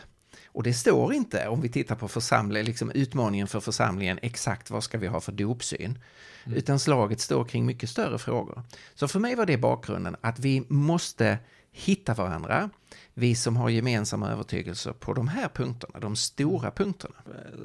Och 0.53 0.63
det 0.63 0.75
står 0.75 1.13
inte, 1.13 1.49
om 1.49 1.61
vi 1.61 1.69
tittar 1.69 1.95
på 1.95 2.09
församling, 2.09 2.65
liksom 2.65 2.91
utmaningen 2.91 3.47
för 3.47 3.61
församlingen, 3.61 4.19
exakt 4.23 4.71
vad 4.71 4.85
ska 4.85 4.99
vi 4.99 5.07
ha 5.07 5.21
för 5.21 5.33
dopsyn. 5.33 5.99
Mm. 6.45 6.59
Utan 6.59 6.79
slaget 6.79 7.21
står 7.21 7.45
kring 7.45 7.67
mycket 7.67 7.91
större 7.91 8.19
frågor. 8.19 8.63
Så 8.95 9.09
för 9.09 9.21
mig 9.21 9.35
var 9.35 9.47
det 9.47 9.57
bakgrunden, 9.57 10.17
att 10.21 10.39
vi 10.39 10.65
måste 10.69 11.39
hitta 11.73 12.15
varandra, 12.15 12.71
vi 13.15 13.35
som 13.35 13.57
har 13.57 13.69
gemensamma 13.69 14.31
övertygelser 14.31 14.93
på 14.93 15.13
de 15.13 15.29
här 15.29 15.49
punkterna, 15.49 16.01
de 16.01 16.17
stora 16.17 16.61
mm. 16.61 16.73
punkterna. 16.75 17.15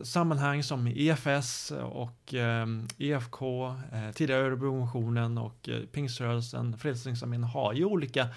Sammanhang 0.03 0.63
som 0.63 0.88
EFS 0.88 1.71
och 1.71 2.33
eh, 2.33 2.67
EFK, 2.97 3.65
eh, 3.91 4.12
tidigare 4.13 4.41
Örebromotionen 4.41 5.38
och 5.38 5.69
eh, 5.69 5.79
Pingströrelsen, 5.79 6.77
Frälsningsarmén 6.77 7.43
har 7.43 7.74
ju 7.74 7.85
olika 7.85 8.27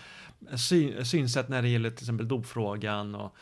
syn, 0.57 1.05
synsätt 1.05 1.49
när 1.49 1.63
det 1.63 1.69
gäller 1.69 1.91
till 1.91 2.05
exempel 2.05 2.29
dopfrågan 2.29 3.15
och 3.15 3.37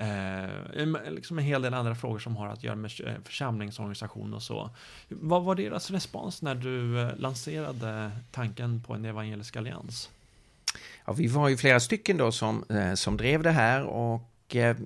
Eh, 0.00 1.10
liksom 1.10 1.38
en 1.38 1.44
hel 1.44 1.62
del 1.62 1.74
andra 1.74 1.94
frågor 1.94 2.18
som 2.18 2.36
har 2.36 2.48
att 2.48 2.64
göra 2.64 2.76
med 2.76 2.90
församlingsorganisation 3.24 4.34
och 4.34 4.42
så. 4.42 4.70
Vad 5.08 5.44
var 5.44 5.54
deras 5.54 5.90
respons 5.90 6.42
när 6.42 6.54
du 6.54 7.10
lanserade 7.16 8.10
tanken 8.30 8.82
på 8.82 8.94
en 8.94 9.04
evangelisk 9.04 9.56
allians? 9.56 10.10
Ja, 11.08 11.12
vi 11.12 11.26
var 11.26 11.48
ju 11.48 11.56
flera 11.56 11.80
stycken 11.80 12.16
då 12.16 12.32
som, 12.32 12.64
eh, 12.70 12.94
som 12.94 13.16
drev 13.16 13.42
det 13.42 13.50
här 13.50 13.84
och 13.84 14.56
eh, 14.56 14.76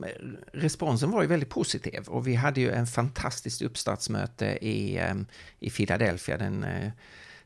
responsen 0.53 1.11
var 1.11 1.23
ju 1.23 1.29
väldigt 1.29 1.49
positiv 1.49 2.03
och 2.07 2.27
vi 2.27 2.35
hade 2.35 2.61
ju 2.61 2.71
en 2.71 2.87
fantastiskt 2.87 3.63
uppstartsmöte 3.63 4.47
i, 4.47 4.99
eh, 4.99 5.15
i 5.59 5.71
Philadelphia 5.71 6.37
den 6.37 6.67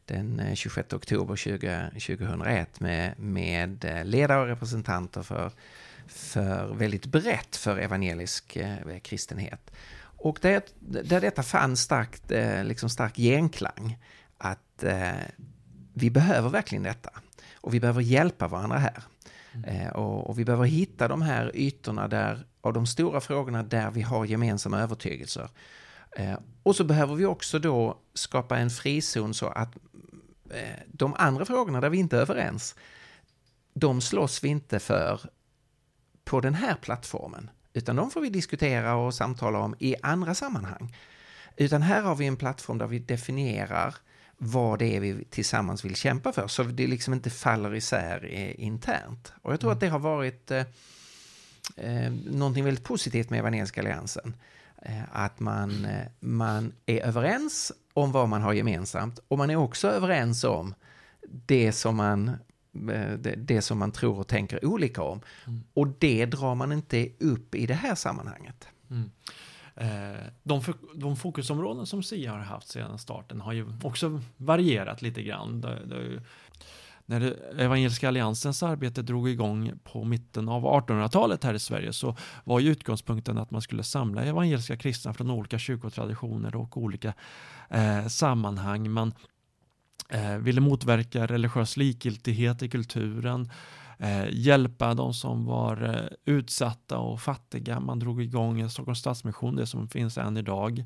den 0.04 0.56
26 0.56 0.92
oktober 0.92 1.36
20, 1.36 1.90
2001 1.90 2.80
med, 2.80 3.18
med 3.18 4.02
ledare 4.04 4.40
och 4.40 4.46
representanter 4.46 5.22
för 5.22 5.50
för 6.06 6.74
väldigt 6.74 7.06
brett 7.06 7.56
för 7.56 7.78
evangelisk 7.78 8.58
kristenhet. 9.02 9.70
Och 9.98 10.38
där, 10.42 10.62
där 10.78 11.20
detta 11.20 11.42
fann 11.42 11.76
starkt, 11.76 12.32
liksom 12.64 12.90
stark 12.90 13.16
genklang, 13.16 13.98
att 14.38 14.84
vi 15.94 16.10
behöver 16.10 16.48
verkligen 16.48 16.82
detta. 16.82 17.10
Och 17.66 17.74
vi 17.74 17.80
behöver 17.80 18.02
hjälpa 18.02 18.48
varandra 18.48 18.78
här. 18.78 19.02
Mm. 19.54 19.64
Eh, 19.64 19.88
och, 19.88 20.30
och, 20.30 20.38
vi 20.38 20.44
behöver 20.44 20.64
hitta 20.64 21.08
de 21.08 21.22
här 21.22 21.50
ytorna 21.54 22.08
där, 22.08 22.46
av 22.60 22.72
de 22.72 22.86
stora 22.86 23.20
frågorna 23.20 23.62
där 23.62 23.90
vi 23.90 24.02
har 24.02 24.24
gemensamma 24.24 24.80
övertygelser. 24.80 25.48
Eh, 26.10 26.38
och 26.62 26.76
så 26.76 26.84
behöver 26.84 27.14
vi 27.14 27.26
också 27.26 27.58
då 27.58 27.98
skapa 28.14 28.58
en 28.58 28.70
frizon 28.70 29.34
så 29.34 29.46
att 29.46 29.76
eh, 30.50 30.80
de 30.86 31.14
andra 31.14 31.44
frågorna 31.44 31.80
där 31.80 31.90
vi 31.90 31.98
inte 31.98 32.16
är 32.16 32.20
överens, 32.20 32.74
de 33.74 34.00
slåss 34.00 34.44
vi 34.44 34.48
inte 34.48 34.78
för 34.78 35.20
på 36.24 36.40
den 36.40 36.54
här 36.54 36.74
plattformen, 36.74 37.50
utan 37.72 37.96
de 37.96 38.10
får 38.10 38.20
vi 38.20 38.30
diskutera 38.30 38.94
och 38.94 39.14
samtala 39.14 39.58
om 39.58 39.74
i 39.78 39.96
andra 40.02 40.34
sammanhang. 40.34 40.96
Utan 41.56 41.82
här 41.82 42.02
har 42.02 42.14
vi 42.14 42.26
en 42.26 42.36
plattform 42.36 42.78
där 42.78 42.86
vi 42.86 42.98
definierar 42.98 43.94
vad 44.38 44.78
det 44.78 44.96
är 44.96 45.00
vi 45.00 45.24
tillsammans 45.24 45.84
vill 45.84 45.96
kämpa 45.96 46.32
för, 46.32 46.48
så 46.48 46.62
det 46.62 46.86
liksom 46.86 47.14
inte 47.14 47.30
faller 47.30 47.74
isär 47.74 48.24
internt. 48.60 49.32
Och 49.42 49.52
jag 49.52 49.60
tror 49.60 49.70
mm. 49.70 49.76
att 49.76 49.80
det 49.80 49.88
har 49.88 49.98
varit 49.98 50.50
eh, 50.50 50.64
eh, 51.76 52.12
någonting 52.26 52.64
väldigt 52.64 52.84
positivt 52.84 53.30
med 53.30 53.38
Evangeliska 53.38 53.80
Alliansen. 53.80 54.34
Eh, 54.82 55.02
att 55.12 55.40
man, 55.40 55.84
eh, 55.84 56.06
man 56.20 56.72
är 56.86 57.00
överens 57.00 57.72
om 57.92 58.12
vad 58.12 58.28
man 58.28 58.42
har 58.42 58.52
gemensamt 58.52 59.18
och 59.28 59.38
man 59.38 59.50
är 59.50 59.56
också 59.56 59.88
överens 59.88 60.44
om 60.44 60.74
det 61.46 61.72
som 61.72 61.96
man 61.96 62.36
Eh, 62.90 63.12
det, 63.18 63.34
det, 63.36 63.62
som 63.62 63.78
man 63.78 63.92
tror 63.92 64.18
och 64.18 64.28
tänker 64.28 64.64
olika 64.64 65.02
om. 65.02 65.20
Mm. 65.46 65.62
Och 65.74 65.88
det 65.98 66.26
drar 66.26 66.54
man 66.54 66.72
inte 66.72 67.08
upp 67.18 67.54
i 67.54 67.66
det 67.66 67.74
här 67.74 67.94
sammanhanget. 67.94 68.68
Mm. 68.90 69.10
Eh, 69.76 70.26
de, 70.42 70.62
de 70.94 71.16
fokusområden 71.16 71.86
som 71.86 72.02
SIA 72.02 72.32
har 72.32 72.38
haft 72.38 72.68
sedan 72.68 72.98
starten 72.98 73.40
har 73.40 73.52
ju 73.52 73.66
också 73.82 74.20
varierat 74.36 75.02
lite 75.02 75.22
grann. 75.22 75.60
Det, 75.60 75.86
det, 75.86 76.22
när 77.06 77.36
Evangeliska 77.60 78.08
Alliansens 78.08 78.62
arbete 78.62 79.02
drog 79.02 79.28
igång 79.28 79.72
på 79.84 80.04
mitten 80.04 80.48
av 80.48 80.64
1800-talet 80.64 81.44
här 81.44 81.54
i 81.54 81.58
Sverige 81.58 81.92
så 81.92 82.16
var 82.44 82.60
ju 82.60 82.70
utgångspunkten 82.70 83.38
att 83.38 83.50
man 83.50 83.62
skulle 83.62 83.82
samla 83.82 84.24
evangeliska 84.24 84.76
kristna 84.76 85.14
från 85.14 85.30
olika 85.30 85.58
kyrkotraditioner 85.58 86.56
och 86.56 86.76
olika 86.76 87.14
eh, 87.70 88.06
sammanhang. 88.06 88.90
Man 88.90 89.12
eh, 90.08 90.36
ville 90.36 90.60
motverka 90.60 91.26
religiös 91.26 91.76
likgiltighet 91.76 92.62
i 92.62 92.68
kulturen, 92.68 93.50
eh, 93.98 94.26
hjälpa 94.30 94.94
de 94.94 95.14
som 95.14 95.44
var 95.44 95.82
eh, 95.82 96.34
utsatta 96.34 96.98
och 96.98 97.20
fattiga. 97.20 97.80
Man 97.80 97.98
drog 97.98 98.22
igång 98.22 98.70
Stockholms 98.70 98.98
Stadsmission, 98.98 99.56
det 99.56 99.66
som 99.66 99.88
finns 99.88 100.18
än 100.18 100.36
idag. 100.36 100.84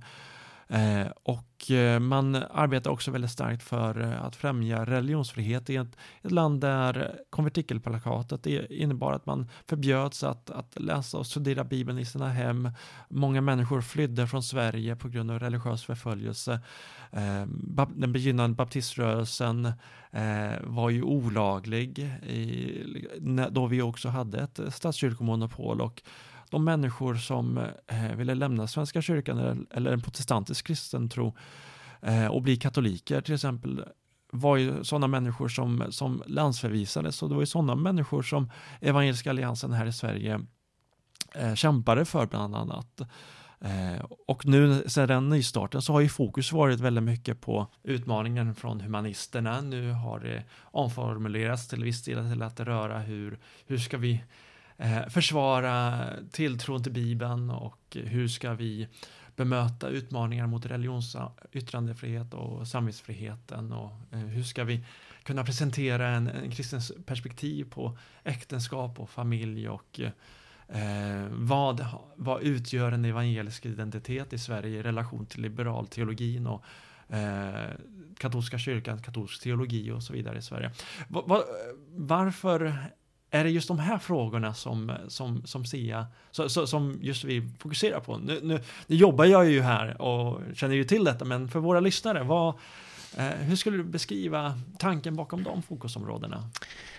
Eh, 0.71 1.07
och 1.23 1.71
eh, 1.71 2.01
man 2.01 2.35
arbetar 2.35 2.91
också 2.91 3.11
väldigt 3.11 3.31
starkt 3.31 3.63
för 3.63 4.01
eh, 4.01 4.25
att 4.25 4.37
främja 4.37 4.85
religionsfrihet 4.85 5.71
i 5.71 5.77
ett, 5.77 5.97
ett 6.23 6.31
land 6.31 6.61
där 6.61 7.17
konvertikelplakatet 7.31 8.47
innebar 8.71 9.13
att 9.13 9.27
man 9.27 9.49
förbjöds 9.67 10.25
att, 10.25 10.51
att 10.51 10.81
läsa 10.81 11.19
och 11.19 11.27
studera 11.27 11.65
Bibeln 11.65 11.99
i 11.99 12.05
sina 12.05 12.29
hem. 12.29 12.71
Många 13.09 13.41
människor 13.41 13.81
flydde 13.81 14.27
från 14.27 14.43
Sverige 14.43 14.97
på 14.97 15.09
grund 15.09 15.31
av 15.31 15.39
religiös 15.39 15.85
förföljelse. 15.85 16.61
Den 17.89 18.13
begynnande 18.13 18.57
baptiströrelsen 18.57 19.73
var 20.61 20.91
ju 20.91 21.03
olaglig 21.03 21.99
i, 22.27 22.73
då 23.51 23.67
vi 23.67 23.83
också 23.83 24.09
hade 24.09 24.39
ett 24.39 24.61
statskyrkomonopol 24.75 25.81
och 25.81 26.03
de 26.51 26.65
människor 26.65 27.15
som 27.15 27.59
eh, 27.87 28.17
ville 28.17 28.35
lämna 28.35 28.67
Svenska 28.67 29.03
kyrkan 29.03 29.39
eller, 29.39 29.57
eller 29.71 29.93
en 29.93 30.01
protestantisk 30.01 30.67
kristen 30.67 31.09
tro 31.09 31.37
eh, 32.03 32.27
och 32.27 32.43
bli 32.43 32.57
katoliker 32.57 33.21
till 33.21 33.35
exempel 33.35 33.85
var 34.33 34.57
ju 34.57 34.85
sådana 34.85 35.07
människor 35.07 35.49
som, 35.49 35.85
som 35.91 36.23
landsförvisades 36.27 37.23
och 37.23 37.29
det 37.29 37.35
var 37.35 37.43
ju 37.43 37.47
sådana 37.47 37.75
människor 37.75 38.23
som 38.23 38.51
Evangeliska 38.81 39.31
Alliansen 39.31 39.73
här 39.73 39.87
i 39.87 39.93
Sverige 39.93 40.41
eh, 41.35 41.55
kämpade 41.55 42.05
för 42.05 42.27
bland 42.27 42.57
annat. 42.57 43.01
Eh, 43.61 44.05
och 44.27 44.47
nu 44.47 44.85
sedan 44.87 45.29
nystarten 45.29 45.83
så 45.83 45.93
har 45.93 46.01
ju 46.01 46.09
fokus 46.09 46.53
varit 46.53 46.81
väldigt 46.81 47.05
mycket 47.05 47.41
på 47.41 47.67
utmaningen 47.83 48.55
från 48.55 48.81
humanisterna. 48.81 49.61
Nu 49.61 49.93
har 49.93 50.21
det 50.21 50.45
omformulerats 50.63 51.69
till 51.69 51.85
viss 51.85 52.05
del 52.05 52.31
till 52.31 52.43
att 52.43 52.61
röra 52.61 52.99
hur, 52.99 53.39
hur 53.67 53.79
ska 53.79 53.97
vi 53.99 54.25
Eh, 54.83 55.09
försvara 55.09 56.07
tilltron 56.31 56.83
till 56.83 56.93
Bibeln 56.93 57.51
och 57.51 57.97
hur 58.05 58.29
ska 58.29 58.55
vi 58.55 58.89
bemöta 59.37 59.89
utmaningar 59.89 60.47
mot 60.47 60.67
religions 60.67 61.17
yttrandefrihet 61.53 62.35
och 62.35 62.69
samvetsfriheten 62.69 63.73
och 63.73 63.93
eh, 64.13 64.19
hur 64.19 64.43
ska 64.43 64.65
vi 64.65 64.85
kunna 65.23 65.45
presentera 65.45 66.09
en, 66.09 66.29
en 66.29 66.51
kristens 66.51 66.93
perspektiv 67.07 67.71
på 67.71 67.99
äktenskap 68.25 69.01
och 69.01 69.11
familj 69.11 69.69
och 69.69 70.01
eh, 70.69 71.27
vad, 71.31 71.87
vad 72.17 72.43
utgör 72.43 72.93
en 72.93 73.05
evangelisk 73.05 73.67
identitet 73.67 74.33
i 74.33 74.39
Sverige 74.39 74.79
i 74.79 74.83
relation 74.83 75.27
till 75.27 75.43
liberal 75.43 75.87
teologin 75.87 76.47
och 76.47 76.65
eh, 77.15 77.71
katolska 78.19 78.59
kyrkan, 78.59 79.03
katolsk 79.03 79.43
teologi 79.43 79.91
och 79.91 80.03
så 80.03 80.13
vidare 80.13 80.39
i 80.39 80.43
Sverige. 80.43 80.71
Va, 81.09 81.23
va, 81.27 81.43
varför 81.97 82.91
är 83.31 83.45
det 83.45 83.51
just 83.51 83.69
de 83.69 83.79
här 83.79 83.99
frågorna 83.99 84.55
som, 84.55 84.93
som, 85.09 85.47
som 85.47 85.65
SIA, 85.65 86.07
så, 86.31 86.49
så, 86.49 86.67
som 86.67 86.99
just 87.03 87.25
vi 87.25 87.49
fokuserar 87.59 88.01
på. 88.01 88.19
Nu, 88.19 88.41
nu, 88.43 88.61
nu, 88.87 88.97
jobbar 88.97 89.25
jag 89.25 89.51
ju 89.51 89.61
här 89.61 90.03
och 90.03 90.41
känner 90.55 90.75
ju 90.75 90.85
till 90.85 91.05
detta, 91.05 91.25
men 91.25 91.49
för 91.49 91.59
våra 91.59 91.81
lyssnare, 91.81 92.23
vad, 92.23 92.55
eh, 93.17 93.25
hur 93.25 93.57
skulle 93.57 93.77
du 93.77 93.85
beskriva 93.85 94.61
tanken 94.79 95.17
bakom 95.17 95.43
de 95.43 95.63
fokusområdena? 95.63 96.51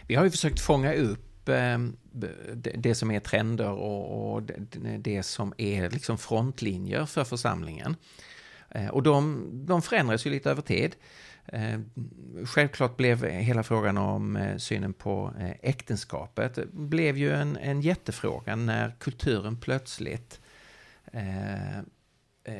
Vi 0.07 0.15
har 0.15 0.23
ju 0.23 0.31
försökt 0.31 0.59
fånga 0.61 0.93
upp 0.93 1.49
eh, 1.49 1.77
det 2.75 2.95
som 2.95 3.11
är 3.11 3.19
trender 3.19 3.69
och, 3.69 4.33
och 4.33 4.43
det, 4.43 4.97
det 4.97 5.23
som 5.23 5.53
är 5.57 5.89
liksom 5.89 6.17
frontlinjer 6.17 7.05
för 7.05 7.23
församlingen. 7.23 7.95
Eh, 8.69 8.87
och 8.87 9.03
de, 9.03 9.49
de 9.65 9.81
förändras 9.81 10.25
ju 10.25 10.29
lite 10.29 10.51
över 10.51 10.61
tid. 10.61 10.95
Eh, 11.51 11.79
självklart 12.45 12.97
blev 12.97 13.25
hela 13.25 13.63
frågan 13.63 13.97
om 13.97 14.35
eh, 14.35 14.57
synen 14.57 14.93
på 14.93 15.33
eh, 15.39 15.51
äktenskapet 15.61 16.71
blev 16.71 17.17
ju 17.17 17.31
en, 17.31 17.57
en 17.57 17.81
jättefråga 17.81 18.55
när 18.55 18.95
kulturen 18.99 19.57
plötsligt 19.57 20.39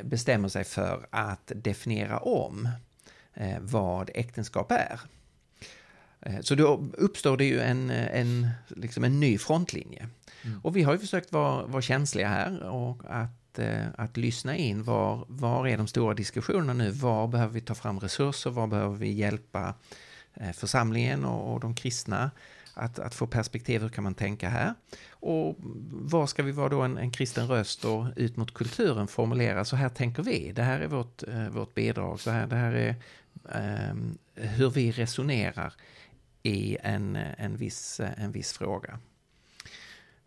bestämmer 0.04 0.50
sig 0.50 0.64
för 0.64 1.08
att 1.10 1.52
definiera 1.56 2.18
om 2.18 2.70
vad 3.60 4.10
äktenskap 4.14 4.72
är. 4.72 5.00
Så 6.42 6.56
då 6.56 6.90
uppstår 6.94 7.38
det 7.38 7.46
ju 7.46 7.60
en, 7.60 7.90
en, 7.90 8.50
liksom 8.68 9.04
en 9.04 9.20
ny 9.20 9.38
frontlinje. 9.38 10.08
Mm. 10.44 10.60
Och 10.64 10.76
vi 10.76 10.84
har 10.84 10.94
ju 10.94 11.00
försökt 11.00 11.32
vara, 11.32 11.66
vara 11.66 11.82
känsliga 11.82 12.28
här 12.28 12.64
och 12.64 13.02
att 13.08 13.41
att, 13.52 13.60
eh, 13.60 13.88
att 13.98 14.18
lyssna 14.18 14.58
in. 14.58 14.84
Var, 14.84 15.26
var 15.28 15.68
är 15.68 15.78
de 15.78 15.88
stora 15.88 16.14
diskussionerna 16.14 16.74
nu? 16.74 16.92
Var 16.92 17.28
behöver 17.28 17.54
vi 17.54 17.62
ta 17.62 17.76
fram 17.76 18.00
resurser? 18.00 18.50
Var 18.50 18.68
behöver 18.68 18.96
vi 18.96 19.12
hjälpa 19.12 19.74
eh, 20.34 20.52
församlingen 20.52 21.26
och, 21.26 21.54
och 21.54 21.60
de 21.60 21.76
kristna 21.76 22.32
att, 22.74 23.00
att 23.00 23.16
få 23.16 23.28
perspektiv, 23.28 23.82
hur 23.82 23.90
kan 23.90 24.04
man 24.04 24.16
tänka 24.16 24.50
här? 24.50 24.74
Och 25.10 25.56
var 25.92 26.28
ska 26.28 26.44
vi 26.44 26.52
vara 26.52 26.70
då 26.70 26.82
en, 26.82 26.98
en 26.98 27.12
kristen 27.12 27.48
röst 27.48 27.86
och 27.86 28.06
ut 28.16 28.38
mot 28.38 28.54
kulturen 28.54 29.08
formulera, 29.08 29.66
så 29.66 29.76
här 29.76 29.90
tänker 29.90 30.24
vi, 30.24 30.52
det 30.52 30.64
här 30.64 30.80
är 30.80 30.88
vårt, 30.88 31.24
eh, 31.24 31.50
vårt 31.50 31.74
bidrag, 31.74 32.20
så 32.20 32.32
här, 32.32 32.48
det 32.48 32.56
här 32.56 32.74
är 32.74 32.96
eh, 33.52 33.96
hur 34.36 34.70
vi 34.70 34.92
resonerar 34.92 35.74
i 36.44 36.78
en, 36.82 37.16
en, 37.16 37.58
viss, 37.58 38.00
en 38.18 38.32
viss 38.32 38.54
fråga. 38.54 39.00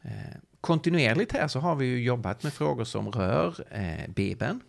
Eh, 0.03 0.37
kontinuerligt 0.64 1.33
här 1.33 1.48
så 1.48 1.61
har 1.61 1.74
vi 1.74 1.87
ju 1.87 2.03
jobbat 2.03 2.42
med 2.42 2.53
frågor 2.53 2.85
som 2.85 3.11
rör 3.11 3.55
eh, 3.70 4.11
Bibeln, 4.11 4.61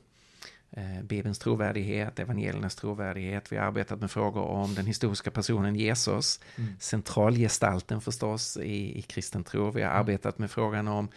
eh, 0.72 1.04
Bibelns 1.04 1.40
trovärdighet, 1.40 2.20
evangeliernas 2.20 2.76
trovärdighet. 2.76 3.52
Vi 3.52 3.58
har 3.58 3.66
arbetat 3.66 4.00
med 4.00 4.12
frågor 4.12 4.44
om 4.44 4.76
den 4.76 4.86
historiska 4.86 5.32
personen 5.32 5.76
Jesus, 5.76 6.40
mm. 6.56 6.74
centralgestalten 6.80 8.02
förstås 8.02 8.58
i, 8.58 9.00
i 9.00 9.02
kristen 9.02 9.44
tro. 9.44 9.72
Vi 9.72 9.82
har 9.82 9.90
arbetat 9.90 10.38
med 10.38 10.52
frågan 10.52 10.88
om, 10.88 11.10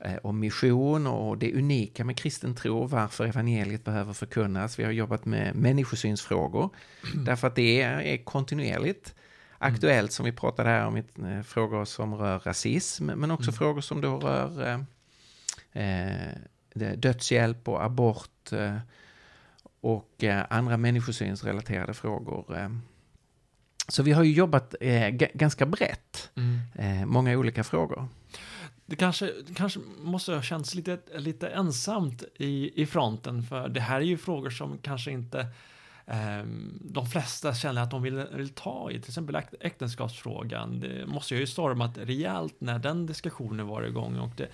eh, 0.00 0.16
om 0.22 0.40
mission 0.40 1.06
och 1.06 1.38
det 1.38 1.54
unika 1.54 2.04
med 2.04 2.16
kristen 2.16 2.54
tro, 2.54 2.86
varför 2.86 3.26
evangeliet 3.26 3.84
behöver 3.84 4.12
förkunnas. 4.12 4.78
Vi 4.78 4.84
har 4.84 4.92
jobbat 4.92 5.24
med 5.24 5.56
människosynsfrågor, 5.56 6.70
mm. 7.12 7.24
därför 7.24 7.46
att 7.46 7.54
det 7.54 7.82
är, 7.82 8.00
är 8.00 8.24
kontinuerligt 8.24 9.14
aktuellt 9.58 10.12
som 10.12 10.24
vi 10.24 10.32
pratade 10.32 10.68
här 10.68 10.86
om, 10.86 10.96
eh, 10.96 11.42
frågor 11.42 11.84
som 11.84 12.14
rör 12.14 12.38
rasism, 12.38 13.06
men 13.06 13.30
också 13.30 13.50
mm. 13.50 13.58
frågor 13.58 13.80
som 13.80 14.00
då 14.00 14.18
rör 14.18 14.66
eh, 15.72 15.82
eh 15.82 16.32
dödshjälp 16.96 17.68
och 17.68 17.84
abort 17.84 18.52
eh, 18.52 18.78
och 19.80 20.24
eh, 20.24 20.44
andra 20.50 20.76
människosynsrelaterade 20.76 21.94
frågor. 21.94 22.70
Så 23.88 24.02
vi 24.02 24.12
har 24.12 24.22
ju 24.22 24.32
jobbat 24.32 24.74
ganska 25.34 25.66
brett, 25.66 26.30
mm. 26.34 27.08
många 27.08 27.38
olika 27.38 27.64
frågor. 27.64 28.08
Det 28.86 28.96
kanske, 28.96 29.32
kanske 29.54 29.80
måste 30.02 30.34
ha 30.34 30.42
känts 30.42 30.74
lite, 30.74 30.98
lite 31.18 31.48
ensamt 31.48 32.24
i, 32.34 32.82
i 32.82 32.86
fronten, 32.86 33.42
för 33.42 33.68
det 33.68 33.80
här 33.80 33.96
är 33.96 34.04
ju 34.04 34.16
frågor 34.16 34.50
som 34.50 34.78
kanske 34.78 35.10
inte 35.10 35.46
Ehm, 36.06 36.78
de 36.80 37.06
flesta 37.06 37.54
känner 37.54 37.82
att 37.82 37.90
de 37.90 38.02
vill, 38.02 38.26
vill 38.32 38.48
ta 38.48 38.90
i, 38.90 39.00
till 39.00 39.10
exempel 39.10 39.42
äktenskapsfrågan. 39.60 40.80
Det 40.80 41.06
måste 41.06 41.34
ju 41.34 41.46
stormat 41.46 41.98
rejält 41.98 42.54
när 42.58 42.78
den 42.78 43.06
diskussionen 43.06 43.66
var 43.66 43.82
igång 43.82 44.18
och 44.18 44.30
det, 44.36 44.48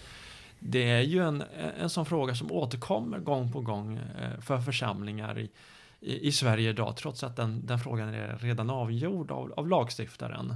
det 0.59 0.91
är 0.91 1.01
ju 1.01 1.23
en, 1.23 1.43
en 1.79 1.91
sån 1.91 2.07
fråga 2.07 2.35
som 2.35 2.53
återkommer 2.53 3.19
gång 3.19 3.53
på 3.53 3.61
gång 3.61 3.97
eh, 3.97 4.41
för 4.41 4.61
församlingar 4.61 5.39
i, 5.39 5.51
i, 6.01 6.29
i 6.29 6.33
Sverige 6.33 6.71
idag, 6.71 6.97
trots 6.97 7.25
att 7.25 7.37
den, 7.37 7.67
den 7.67 7.79
frågan 7.79 8.09
är 8.09 8.39
redan 8.39 8.71
avgjord 8.71 9.31
av, 9.31 9.53
av 9.57 9.69
lagstiftaren. 9.69 10.55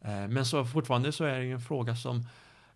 Ehm, 0.00 0.34
men 0.34 0.46
så 0.46 0.64
fortfarande 0.64 1.12
så 1.12 1.24
är 1.24 1.38
det 1.38 1.44
ju 1.44 1.52
en 1.52 1.60
fråga 1.60 1.96
som 1.96 2.26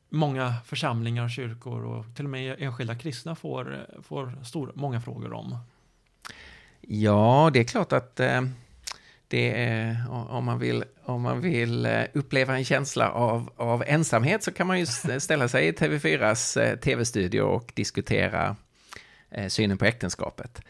många 0.08 0.54
församlingar, 0.64 1.28
kyrkor 1.28 1.84
och 1.84 2.04
till 2.16 2.24
och 2.24 2.30
med 2.30 2.56
enskilda 2.58 2.94
kristna 2.94 3.34
får, 3.34 3.86
får 4.02 4.44
stor, 4.44 4.72
många 4.74 5.00
frågor 5.00 5.32
om. 5.32 5.58
Ja, 6.88 7.50
det 7.52 7.60
är 7.60 7.64
klart 7.64 7.92
att 7.92 8.20
eh, 8.20 8.42
det 9.28 9.64
är, 9.64 10.04
om 10.10 10.44
man 10.44 10.58
vill, 10.58 10.84
om 11.04 11.22
man 11.22 11.40
vill 11.40 11.86
eh, 11.86 12.02
uppleva 12.12 12.56
en 12.56 12.64
känsla 12.64 13.10
av, 13.10 13.50
av 13.56 13.84
ensamhet 13.86 14.42
så 14.42 14.52
kan 14.52 14.66
man 14.66 14.78
ju 14.78 14.86
ställa 15.20 15.48
sig 15.48 15.66
i 15.66 15.72
TV4s 15.72 16.60
eh, 16.62 16.76
tv-studio 16.76 17.42
och 17.42 17.72
diskutera 17.74 18.56
synen 19.48 19.78
på 19.78 19.84
äktenskapet. 19.84 20.60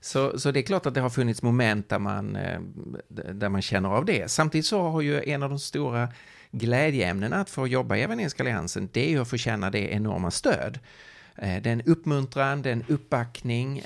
Så, 0.00 0.38
så 0.38 0.50
det 0.50 0.60
är 0.60 0.62
klart 0.62 0.86
att 0.86 0.94
det 0.94 1.00
har 1.00 1.10
funnits 1.10 1.42
moment 1.42 1.88
där 1.88 1.98
man, 1.98 2.38
där 3.08 3.48
man 3.48 3.62
känner 3.62 3.88
av 3.88 4.04
det. 4.04 4.30
Samtidigt 4.30 4.66
så 4.66 4.88
har 4.88 5.00
ju 5.00 5.22
en 5.22 5.42
av 5.42 5.50
de 5.50 5.58
stora 5.58 6.08
glädjeämnena 6.50 7.36
att 7.36 7.50
få 7.50 7.66
jobba 7.66 7.96
i 7.96 8.02
Evangeliska 8.02 8.42
Alliansen, 8.42 8.88
det 8.92 9.06
är 9.06 9.10
ju 9.10 9.22
att 9.22 9.28
få 9.28 9.36
känna 9.36 9.70
det 9.70 9.92
enorma 9.92 10.30
stöd 10.30 10.78
Eh, 11.38 11.62
det 11.62 11.68
är 11.70 11.72
en 11.72 11.82
uppmuntran, 11.82 12.62
det 12.62 12.68
är 12.68 12.72
en 12.72 12.84
uppbackning, 12.88 13.82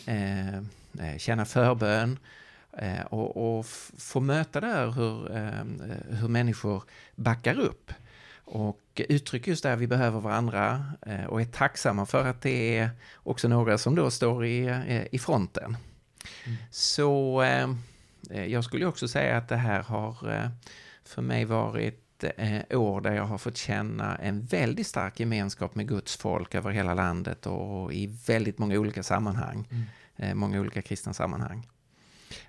eh, 0.98 1.18
känna 1.18 1.44
förbön 1.44 2.18
eh, 2.72 3.00
och, 3.00 3.58
och 3.58 3.66
få 3.98 4.20
möta 4.20 4.60
där 4.60 4.90
hur, 4.90 5.36
eh, 5.36 6.16
hur 6.18 6.28
människor 6.28 6.82
backar 7.14 7.58
upp 7.58 7.92
och 8.44 8.80
uttrycker 9.08 9.50
just 9.50 9.62
det 9.62 9.68
här, 9.68 9.76
vi 9.76 9.86
behöver 9.86 10.20
varandra 10.20 10.84
och 11.28 11.40
är 11.40 11.44
tacksamma 11.44 12.06
för 12.06 12.26
att 12.26 12.42
det 12.42 12.78
är 12.78 12.90
också 13.14 13.48
några 13.48 13.78
som 13.78 13.94
då 13.94 14.10
står 14.10 14.46
i, 14.46 14.80
i 15.12 15.18
fronten. 15.18 15.76
Mm. 16.44 16.56
Så 16.70 17.44
jag 18.46 18.64
skulle 18.64 18.86
också 18.86 19.08
säga 19.08 19.36
att 19.36 19.48
det 19.48 19.56
här 19.56 19.82
har 19.82 20.16
för 21.04 21.22
mig 21.22 21.44
varit 21.44 22.24
år 22.70 23.00
där 23.00 23.12
jag 23.12 23.24
har 23.24 23.38
fått 23.38 23.56
känna 23.56 24.16
en 24.16 24.44
väldigt 24.44 24.86
stark 24.86 25.20
gemenskap 25.20 25.74
med 25.74 25.88
Guds 25.88 26.16
folk 26.16 26.54
över 26.54 26.70
hela 26.70 26.94
landet 26.94 27.46
och 27.46 27.92
i 27.92 28.06
väldigt 28.26 28.58
många 28.58 28.78
olika 28.78 29.02
sammanhang. 29.02 29.68
Mm. 29.70 29.84
Många 30.34 30.60
olika 30.60 30.82
kristna 30.82 31.12
sammanhang. 31.12 31.66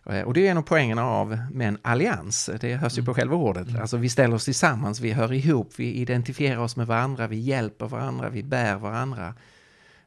Eh, 0.05 0.21
och 0.21 0.33
det 0.33 0.47
är 0.47 0.51
en 0.51 0.57
av 0.57 0.61
poängerna 0.61 1.05
av 1.05 1.37
med 1.51 1.67
en 1.67 1.77
allians, 1.81 2.49
det 2.61 2.75
hörs 2.75 2.97
ju 2.97 3.03
på 3.03 3.11
mm. 3.11 3.15
själva 3.15 3.35
ordet. 3.35 3.67
Mm. 3.67 3.81
Alltså 3.81 3.97
vi 3.97 4.09
ställer 4.09 4.35
oss 4.35 4.45
tillsammans, 4.45 4.99
vi 4.99 5.11
hör 5.11 5.33
ihop, 5.33 5.73
vi 5.75 5.93
identifierar 5.93 6.57
oss 6.57 6.75
med 6.75 6.87
varandra, 6.87 7.27
vi 7.27 7.39
hjälper 7.39 7.85
varandra, 7.85 8.29
vi 8.29 8.43
bär 8.43 8.75
varandra. 8.75 9.35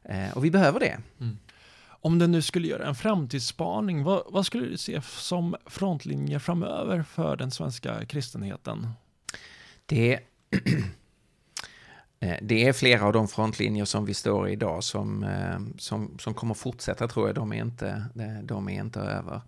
Eh, 0.03 0.37
och 0.37 0.45
vi 0.45 0.51
behöver 0.51 0.79
det. 0.79 0.97
Mm. 1.19 1.37
Om 1.87 2.19
du 2.19 2.27
nu 2.27 2.41
skulle 2.41 2.67
göra 2.67 2.87
en 2.87 2.95
framtidsspaning, 2.95 4.03
vad, 4.03 4.23
vad, 4.27 4.45
skulle 4.45 4.65
du 4.65 4.77
se 4.77 5.01
som 5.01 5.55
frontlinjer 5.65 6.39
framöver 6.39 7.03
för 7.03 7.35
den 7.35 7.51
svenska 7.51 8.05
kristenheten? 8.05 8.89
Det, 9.85 10.13
eh, 10.13 10.19
Eh, 12.25 12.37
det 12.41 12.67
är 12.67 12.73
flera 12.73 13.05
av 13.05 13.13
de 13.13 13.27
frontlinjer 13.27 13.85
som 13.85 14.05
vi 14.05 14.13
står 14.13 14.49
i 14.49 14.51
idag 14.51 14.83
som, 14.83 15.23
eh, 15.23 15.59
som, 15.77 16.17
som 16.19 16.33
kommer 16.33 16.53
fortsätta 16.53 17.07
tror 17.07 17.27
jag, 17.27 17.35
de 17.35 17.53
är 17.53 17.61
inte, 17.61 18.05
eh, 18.19 18.43
de 18.43 18.69
är 18.69 18.79
inte 18.79 18.99
över. 18.99 19.41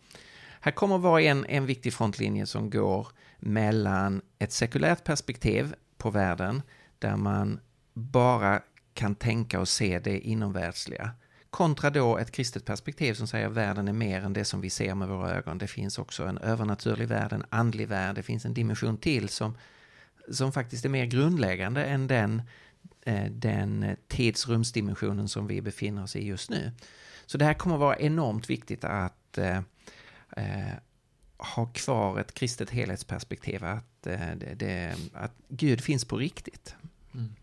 Här 0.60 0.72
kommer 0.72 0.98
vara 0.98 1.22
en, 1.22 1.46
en 1.46 1.66
viktig 1.66 1.94
frontlinje 1.94 2.46
som 2.46 2.70
går 2.70 3.08
mellan 3.40 4.22
ett 4.40 4.52
sekulärt 4.52 5.04
perspektiv 5.04 5.74
på 5.98 6.10
världen, 6.10 6.62
där 7.00 7.16
man 7.16 7.60
bara 7.94 8.62
kan 8.94 9.16
tänka 9.16 9.60
och 9.60 9.68
se 9.68 10.00
det 10.00 10.20
inomvärldsliga, 10.20 11.12
kontra 11.50 11.90
då 11.90 12.18
ett 12.18 12.32
kristet 12.32 12.66
perspektiv 12.66 13.14
som 13.14 13.28
säger 13.28 13.48
att 13.48 13.54
världen 13.54 13.88
är 13.88 13.94
mer 13.94 14.22
än 14.22 14.34
det 14.34 14.46
som 14.46 14.62
vi 14.62 14.70
ser 14.70 14.96
med 14.96 15.08
våra 15.08 15.32
ögon. 15.32 15.58
Det 15.58 15.68
finns 15.68 15.98
också 15.98 16.26
en 16.26 16.38
övernaturlig 16.38 17.08
värld, 17.08 17.34
en 17.34 17.46
andlig 17.50 17.88
värld, 17.88 18.16
det 18.16 18.24
finns 18.24 18.46
en 18.46 18.54
dimension 18.54 18.98
till 18.98 19.30
som, 19.30 19.58
som 20.32 20.52
faktiskt 20.52 20.86
är 20.86 20.90
mer 20.90 21.06
grundläggande 21.06 21.86
än 21.86 22.08
den, 22.08 22.42
Eh, 23.08 23.32
den 23.32 23.96
tidsrumsdimensionen 24.08 25.28
som 25.28 25.48
vi 25.48 25.62
befinner 25.62 26.04
oss 26.04 26.16
i 26.16 26.26
just 26.26 26.50
nu. 26.50 26.72
Så 27.26 27.38
det 27.38 27.46
här 27.46 27.54
kommer 27.54 27.78
vara 27.78 28.00
enormt 28.00 28.50
viktigt 28.50 28.84
att 28.84 29.38
eh, 29.38 29.58
eh, 30.38 30.74
ha 31.38 31.66
kvar 31.66 32.20
ett 32.20 32.34
kristet 32.34 32.70
helhetsperspektiv, 32.70 33.64
att, 33.64 34.02
det, 34.02 34.56
det, 34.56 34.96
att 35.14 35.32
Gud 35.48 35.82
finns 35.82 36.06
på 36.06 36.18
riktigt. 36.18 36.76
Mm. 37.14 37.34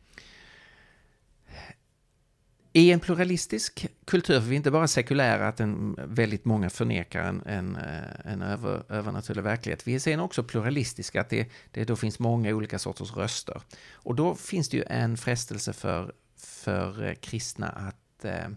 I 2.76 2.92
en 2.92 3.00
pluralistisk 3.00 3.86
kultur, 4.04 4.40
för 4.40 4.46
vi 4.46 4.54
är 4.54 4.56
inte 4.56 4.70
bara 4.70 4.88
sekulära, 4.88 5.48
att 5.48 5.60
en, 5.60 5.98
väldigt 5.98 6.44
många 6.44 6.70
förnekar 6.70 7.22
en, 7.22 7.42
en, 7.46 7.76
eh, 7.76 8.32
en 8.32 8.42
över, 8.42 8.82
övernaturlig 8.88 9.42
verklighet. 9.42 9.86
Vi 9.86 9.94
är 9.94 9.98
sen 9.98 10.20
också 10.20 10.44
pluralistiska, 10.44 11.20
att 11.20 11.30
det, 11.30 11.50
det 11.70 11.84
då 11.84 11.96
finns 11.96 12.18
många 12.18 12.54
olika 12.54 12.78
sorters 12.78 13.16
röster. 13.16 13.62
Och 13.92 14.14
då 14.14 14.34
finns 14.34 14.68
det 14.68 14.76
ju 14.76 14.84
en 14.86 15.16
frestelse 15.16 15.72
för, 15.72 16.12
för 16.36 17.04
eh, 17.04 17.14
kristna 17.14 17.68
att 17.68 18.24
eh, 18.24 18.48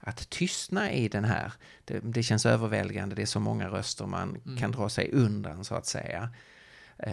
att 0.00 0.30
tystna 0.30 0.92
i 0.92 1.08
den 1.08 1.24
här. 1.24 1.52
Det, 1.84 2.00
det 2.00 2.22
känns 2.22 2.46
överväldigande, 2.46 3.14
det 3.14 3.22
är 3.22 3.26
så 3.26 3.40
många 3.40 3.68
röster 3.68 4.06
man 4.06 4.36
mm. 4.46 4.58
kan 4.58 4.72
dra 4.72 4.88
sig 4.88 5.10
undan 5.12 5.64
så 5.64 5.74
att 5.74 5.86
säga. 5.86 6.30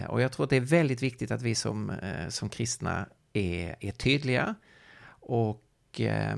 Och 0.08 0.20
jag 0.20 0.32
tror 0.32 0.44
att 0.44 0.50
det 0.50 0.56
är 0.56 0.60
väldigt 0.60 1.02
viktigt 1.02 1.30
att 1.30 1.42
vi 1.42 1.54
som, 1.54 1.92
som 2.28 2.48
kristna 2.48 3.06
är, 3.32 3.76
är 3.80 3.92
tydliga 3.92 4.54
och 5.20 5.65
eh, 6.00 6.36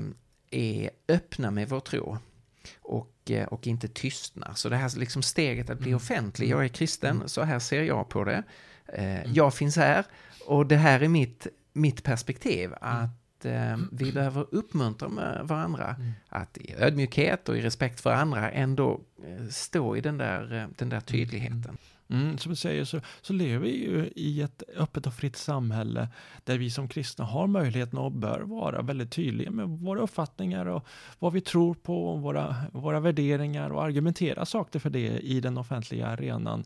är 0.51 0.89
öppna 1.07 1.51
med 1.51 1.69
vår 1.69 1.79
tro. 1.79 2.17
Och, 2.81 3.31
och 3.47 3.67
inte 3.67 3.87
tystna. 3.87 4.55
Så 4.55 4.69
det 4.69 4.75
här 4.75 4.99
liksom 4.99 5.21
steget 5.21 5.69
att 5.69 5.79
bli 5.79 5.89
mm. 5.89 5.97
offentlig, 5.97 6.49
jag 6.49 6.63
är 6.63 6.67
kristen, 6.67 7.15
mm. 7.15 7.27
så 7.27 7.41
här 7.41 7.59
ser 7.59 7.83
jag 7.83 8.09
på 8.09 8.23
det. 8.23 8.43
Mm. 8.93 9.33
Jag 9.33 9.53
finns 9.53 9.77
här 9.77 10.05
och 10.45 10.65
det 10.65 10.75
här 10.75 10.99
är 10.99 11.07
mitt, 11.07 11.47
mitt 11.73 12.03
perspektiv. 12.03 12.73
Att 12.81 13.45
eh, 13.45 13.77
vi 13.91 14.11
behöver 14.11 14.45
uppmuntra 14.51 15.07
varandra 15.43 15.95
mm. 15.99 16.11
att 16.29 16.57
i 16.57 16.75
ödmjukhet 16.77 17.49
och 17.49 17.57
i 17.57 17.61
respekt 17.61 18.01
för 18.01 18.13
andra 18.13 18.51
ändå 18.51 19.01
eh, 19.27 19.47
stå 19.49 19.95
i 19.95 20.01
den 20.01 20.17
där, 20.17 20.53
eh, 20.53 20.67
den 20.77 20.89
där 20.89 21.01
tydligheten. 21.01 21.77
Mm, 22.09 22.37
som 22.37 22.49
du 22.49 22.55
säger 22.55 22.85
så, 22.85 23.01
så 23.21 23.33
lever 23.33 23.59
vi 23.59 23.83
ju 23.83 24.09
i 24.15 24.41
ett 24.41 24.63
öppet 24.77 25.07
och 25.07 25.13
fritt 25.13 25.35
samhälle 25.35 26.07
där 26.43 26.57
vi 26.57 26.69
som 26.69 26.87
kristna 26.87 27.25
har 27.25 27.47
möjligheten 27.47 27.99
och 27.99 28.11
bör 28.11 28.39
vara 28.39 28.81
väldigt 28.81 29.11
tydliga 29.11 29.51
med 29.51 29.69
våra 29.69 30.01
uppfattningar 30.01 30.65
och 30.65 30.87
vad 31.19 31.33
vi 31.33 31.41
tror 31.41 31.73
på, 31.73 32.15
våra, 32.15 32.55
våra 32.71 32.99
värderingar 32.99 33.69
och 33.69 33.83
argumentera 33.83 34.45
saker 34.45 34.79
för 34.79 34.89
det 34.89 35.19
i 35.19 35.41
den 35.41 35.57
offentliga 35.57 36.07
arenan 36.07 36.65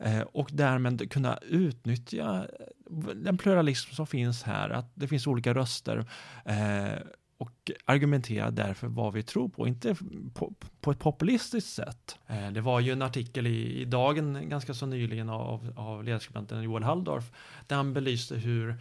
eh, 0.00 0.20
och 0.20 0.48
därmed 0.52 1.10
kunna 1.10 1.38
utnyttja 1.42 2.46
eh, 2.90 3.14
den 3.14 3.38
pluralism 3.38 3.94
som 3.94 4.06
finns 4.06 4.42
här, 4.42 4.70
att 4.70 4.92
det 4.94 5.08
finns 5.08 5.26
olika 5.26 5.54
röster 5.54 6.06
eh, 6.44 6.98
och 7.44 7.70
argumentera 7.84 8.50
därför 8.50 8.86
vad 8.86 9.12
vi 9.12 9.22
tror 9.22 9.48
på, 9.48 9.68
inte 9.68 9.96
på, 10.34 10.52
på 10.80 10.90
ett 10.90 10.98
populistiskt 10.98 11.74
sätt. 11.74 12.18
Eh, 12.26 12.50
det 12.50 12.60
var 12.60 12.80
ju 12.80 12.92
en 12.92 13.02
artikel 13.02 13.46
i, 13.46 13.80
i 13.80 13.84
Dagen 13.84 14.48
ganska 14.48 14.74
så 14.74 14.86
nyligen 14.86 15.28
av, 15.28 15.72
av 15.76 16.04
ledarskribenten 16.04 16.62
Joel 16.62 16.82
Halldorf 16.82 17.24
där 17.66 17.76
han 17.76 17.92
belyste 17.92 18.34
hur 18.34 18.76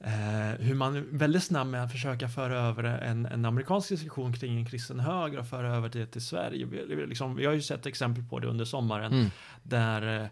eh, 0.00 0.58
hur 0.58 0.74
man 0.74 1.06
väldigt 1.10 1.42
snabbt 1.42 1.70
med 1.70 1.84
att 1.84 1.92
försöka 1.92 2.28
föra 2.28 2.58
över 2.58 2.84
en, 2.84 3.26
en 3.26 3.44
amerikansk 3.44 3.88
diskussion 3.88 4.32
kring 4.32 4.56
en 4.56 4.66
kristen 4.66 5.00
höger 5.00 5.38
och 5.38 5.48
föra 5.48 5.76
över 5.76 5.88
det 5.88 6.06
till 6.06 6.26
Sverige. 6.26 6.66
Vi, 6.66 7.06
liksom, 7.06 7.36
vi 7.36 7.46
har 7.46 7.52
ju 7.52 7.62
sett 7.62 7.86
exempel 7.86 8.24
på 8.24 8.38
det 8.38 8.48
under 8.48 8.64
sommaren 8.64 9.12
mm. 9.12 9.30
där 9.62 10.22
eh, 10.22 10.28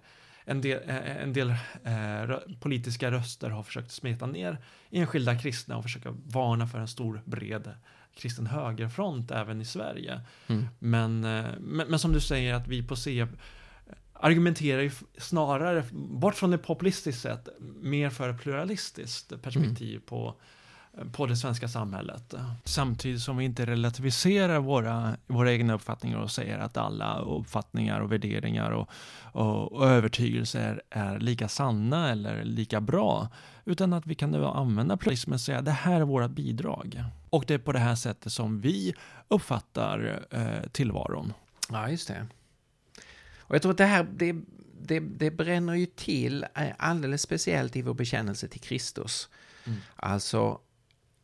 en 0.49 0.61
del, 0.61 0.83
eh, 0.89 1.23
en 1.23 1.33
del 1.33 1.51
eh, 1.85 2.37
politiska 2.61 3.11
röster 3.11 3.51
har 3.51 3.63
försökt 3.63 3.91
smeta 3.91 4.27
ner 4.27 4.59
enskilda 4.91 5.39
kristna 5.39 5.77
och 5.77 5.83
försöka 5.83 6.15
varna 6.25 6.67
för 6.67 6.79
en 6.79 6.89
stor 6.89 7.23
bred 7.25 7.73
kristen 8.17 8.47
högerfront 8.47 9.31
även 9.31 9.61
i 9.61 9.65
Sverige. 9.65 10.21
Mm. 10.47 10.67
Men, 10.79 11.25
eh, 11.25 11.47
men, 11.61 11.89
men, 11.89 11.99
som 11.99 12.13
du 12.13 12.21
säger 12.21 12.55
att 12.55 12.69
vi 12.69 12.83
på 12.83 12.97
C 12.97 13.27
argumenterar 14.13 14.83
ju 14.83 14.91
snarare 15.19 15.85
bort 15.93 16.35
från 16.35 16.51
det 16.51 16.59
populistiskt 16.59 17.23
sätt 17.23 17.49
mer 17.81 18.11
för 18.11 18.29
ett 18.29 18.41
pluralistiskt 18.41 19.43
perspektiv 19.43 19.91
mm. 19.91 20.03
på 20.07 20.41
på 21.13 21.27
det 21.27 21.37
svenska 21.37 21.69
samhället. 21.69 22.35
Samtidigt 22.65 23.21
som 23.21 23.37
vi 23.37 23.45
inte 23.45 23.67
relativiserar 23.67 24.59
våra, 24.59 25.17
våra 25.27 25.53
egna 25.53 25.75
uppfattningar 25.75 26.19
och 26.19 26.31
säger 26.31 26.59
att 26.59 26.77
alla 26.77 27.19
uppfattningar 27.19 28.01
och 28.01 28.13
värderingar 28.13 28.71
och, 28.71 28.89
och, 29.33 29.73
och 29.73 29.87
övertygelser 29.87 30.83
är 30.91 31.19
lika 31.19 31.49
sanna 31.49 32.11
eller 32.11 32.45
lika 32.45 32.81
bra. 32.81 33.29
Utan 33.65 33.93
att 33.93 34.07
vi 34.07 34.15
kan 34.15 34.31
nu 34.31 34.45
använda 34.45 34.97
pluralismen 34.97 35.35
och 35.35 35.41
säga 35.41 35.63
det 35.63 35.71
här 35.71 36.01
är 36.01 36.05
våra 36.05 36.29
bidrag. 36.29 37.05
Och 37.31 37.45
det 37.47 37.55
är 37.55 37.59
på 37.59 37.73
det 37.73 37.79
här 37.79 37.95
sättet 37.95 38.33
som 38.33 38.61
vi 38.61 38.95
uppfattar 39.29 40.27
eh, 40.31 40.71
tillvaron. 40.73 41.33
Ja, 41.71 41.91
just 41.91 42.09
det. 42.09 42.27
Och 43.39 43.55
jag 43.55 43.63
tror 43.63 43.73
att 43.73 43.79
det 43.79 43.85
här, 43.85 44.07
det, 44.17 44.37
det, 44.81 45.01
det 45.01 45.31
bränner 45.31 45.75
ju 45.75 45.87
till 45.87 46.47
eh, 46.55 46.69
alldeles 46.79 47.23
speciellt 47.23 47.77
i 47.77 47.83
vår 47.83 47.95
bekännelse 47.95 48.49
till 48.49 48.61
Kristus. 48.61 49.29
Mm. 49.65 49.79
Alltså 49.97 50.61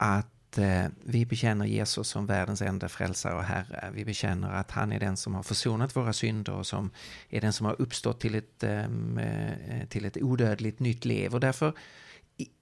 att 0.04 0.58
eh, 0.58 0.86
vi 1.04 1.26
bekänner 1.26 1.66
Jesus 1.66 2.08
som 2.08 2.26
världens 2.26 2.62
enda 2.62 2.88
frälsare 2.88 3.34
och 3.34 3.44
Herre. 3.44 3.90
Vi 3.94 4.04
bekänner 4.04 4.50
att 4.50 4.70
han 4.70 4.92
är 4.92 5.00
den 5.00 5.16
som 5.16 5.34
har 5.34 5.42
försonat 5.42 5.96
våra 5.96 6.12
synder 6.12 6.52
och 6.52 6.66
som 6.66 6.90
är 7.28 7.40
den 7.40 7.52
som 7.52 7.66
har 7.66 7.80
uppstått 7.80 8.20
till 8.20 8.34
ett, 8.34 8.62
ehm, 8.62 9.18
eh, 9.18 9.86
till 9.88 10.04
ett 10.04 10.16
odödligt 10.22 10.80
nytt 10.80 11.04
liv. 11.04 11.34
Och 11.34 11.40
därför 11.40 11.72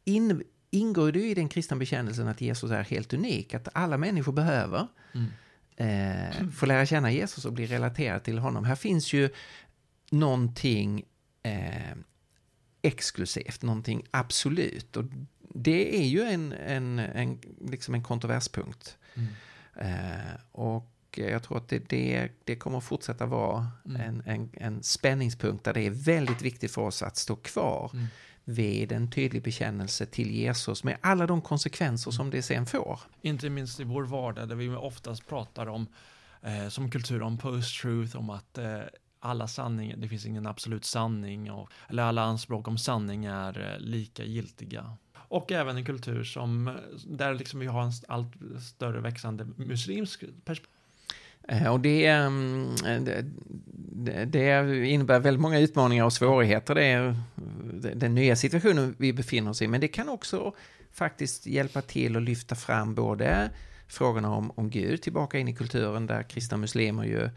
in, 0.04 0.42
ingår 0.70 1.12
det 1.12 1.24
i 1.24 1.34
den 1.34 1.48
kristna 1.48 1.76
bekännelsen 1.76 2.28
att 2.28 2.40
Jesus 2.40 2.70
är 2.70 2.82
helt 2.82 3.12
unik, 3.12 3.54
att 3.54 3.68
alla 3.72 3.98
människor 3.98 4.32
behöver 4.32 4.86
mm. 5.12 5.30
eh, 5.76 6.48
få 6.48 6.66
lära 6.66 6.86
känna 6.86 7.12
Jesus 7.12 7.44
och 7.44 7.52
bli 7.52 7.66
relaterad 7.66 8.22
till 8.22 8.38
honom. 8.38 8.64
Här 8.64 8.76
finns 8.76 9.12
ju 9.12 9.30
någonting 10.10 11.04
eh, 11.42 11.96
exklusivt, 12.82 13.62
någonting 13.62 14.02
absolut. 14.10 14.96
Och 14.96 15.04
det 15.54 15.96
är 15.96 16.06
ju 16.06 16.22
en, 16.22 16.52
en, 16.52 16.98
en, 16.98 17.38
liksom 17.60 17.94
en 17.94 18.02
kontroverspunkt. 18.02 18.98
Mm. 19.14 19.28
Eh, 19.74 20.34
och 20.52 20.88
jag 21.16 21.42
tror 21.42 21.58
att 21.58 21.68
det, 21.68 21.88
det, 21.88 22.28
det 22.44 22.56
kommer 22.56 22.80
fortsätta 22.80 23.26
vara 23.26 23.66
mm. 23.86 24.00
en, 24.00 24.22
en, 24.26 24.50
en 24.52 24.82
spänningspunkt 24.82 25.64
där 25.64 25.74
det 25.74 25.80
är 25.80 25.90
väldigt 25.90 26.42
viktigt 26.42 26.72
för 26.72 26.82
oss 26.82 27.02
att 27.02 27.16
stå 27.16 27.36
kvar 27.36 27.90
mm. 27.94 28.06
vid 28.44 28.92
en 28.92 29.10
tydlig 29.10 29.42
bekännelse 29.42 30.06
till 30.06 30.30
Jesus 30.30 30.84
med 30.84 30.96
alla 31.00 31.26
de 31.26 31.42
konsekvenser 31.42 32.10
som 32.10 32.30
det 32.30 32.42
sen 32.42 32.66
får. 32.66 33.00
Inte 33.22 33.50
minst 33.50 33.80
i 33.80 33.84
vår 33.84 34.02
vardag 34.02 34.48
där 34.48 34.56
vi 34.56 34.68
oftast 34.68 35.28
pratar 35.28 35.66
om 35.66 35.86
eh, 36.42 36.68
som 36.68 36.90
kultur 36.90 37.22
om 37.22 37.38
post-truth, 37.38 38.16
om 38.16 38.30
att 38.30 38.58
eh, 38.58 38.80
alla 39.20 39.48
sanningar, 39.48 39.96
det 39.96 40.08
finns 40.08 40.26
ingen 40.26 40.46
absolut 40.46 40.84
sanning, 40.84 41.50
och, 41.50 41.70
eller 41.88 42.02
alla 42.02 42.22
anspråk 42.22 42.68
om 42.68 42.78
sanning 42.78 43.24
är 43.24 43.72
eh, 43.72 43.78
lika 43.80 44.24
giltiga. 44.24 44.96
Och 45.32 45.52
även 45.52 45.76
en 45.76 45.84
kultur 45.84 46.24
som, 46.24 46.78
där 47.06 47.34
liksom 47.34 47.60
vi 47.60 47.66
har 47.66 47.82
en 47.82 47.92
allt 48.08 48.32
större 48.62 49.00
växande 49.00 49.46
muslimsk 49.56 50.24
perspektiv. 50.44 50.74
Eh, 51.48 51.66
och 51.66 51.86
eh, 51.86 52.30
det, 53.00 53.24
det, 53.94 54.24
det 54.24 54.86
innebär 54.86 55.20
väldigt 55.20 55.40
många 55.40 55.58
utmaningar 55.58 56.04
och 56.04 56.12
svårigheter. 56.12 56.74
Det 56.74 56.84
är 56.84 57.16
den 57.94 58.14
nya 58.14 58.36
situationen 58.36 58.94
vi 58.98 59.12
befinner 59.12 59.50
oss 59.50 59.62
i. 59.62 59.68
Men 59.68 59.80
det 59.80 59.88
kan 59.88 60.08
också 60.08 60.54
faktiskt 60.92 61.46
hjälpa 61.46 61.82
till 61.82 62.16
att 62.16 62.22
lyfta 62.22 62.54
fram 62.54 62.94
både 62.94 63.50
frågorna 63.88 64.30
om, 64.34 64.50
om 64.54 64.70
Gud 64.70 65.02
tillbaka 65.02 65.38
in 65.38 65.48
i 65.48 65.54
kulturen 65.54 66.06
där 66.06 66.22
kristna 66.22 66.56
muslimer 66.56 67.04
ju 67.04 67.30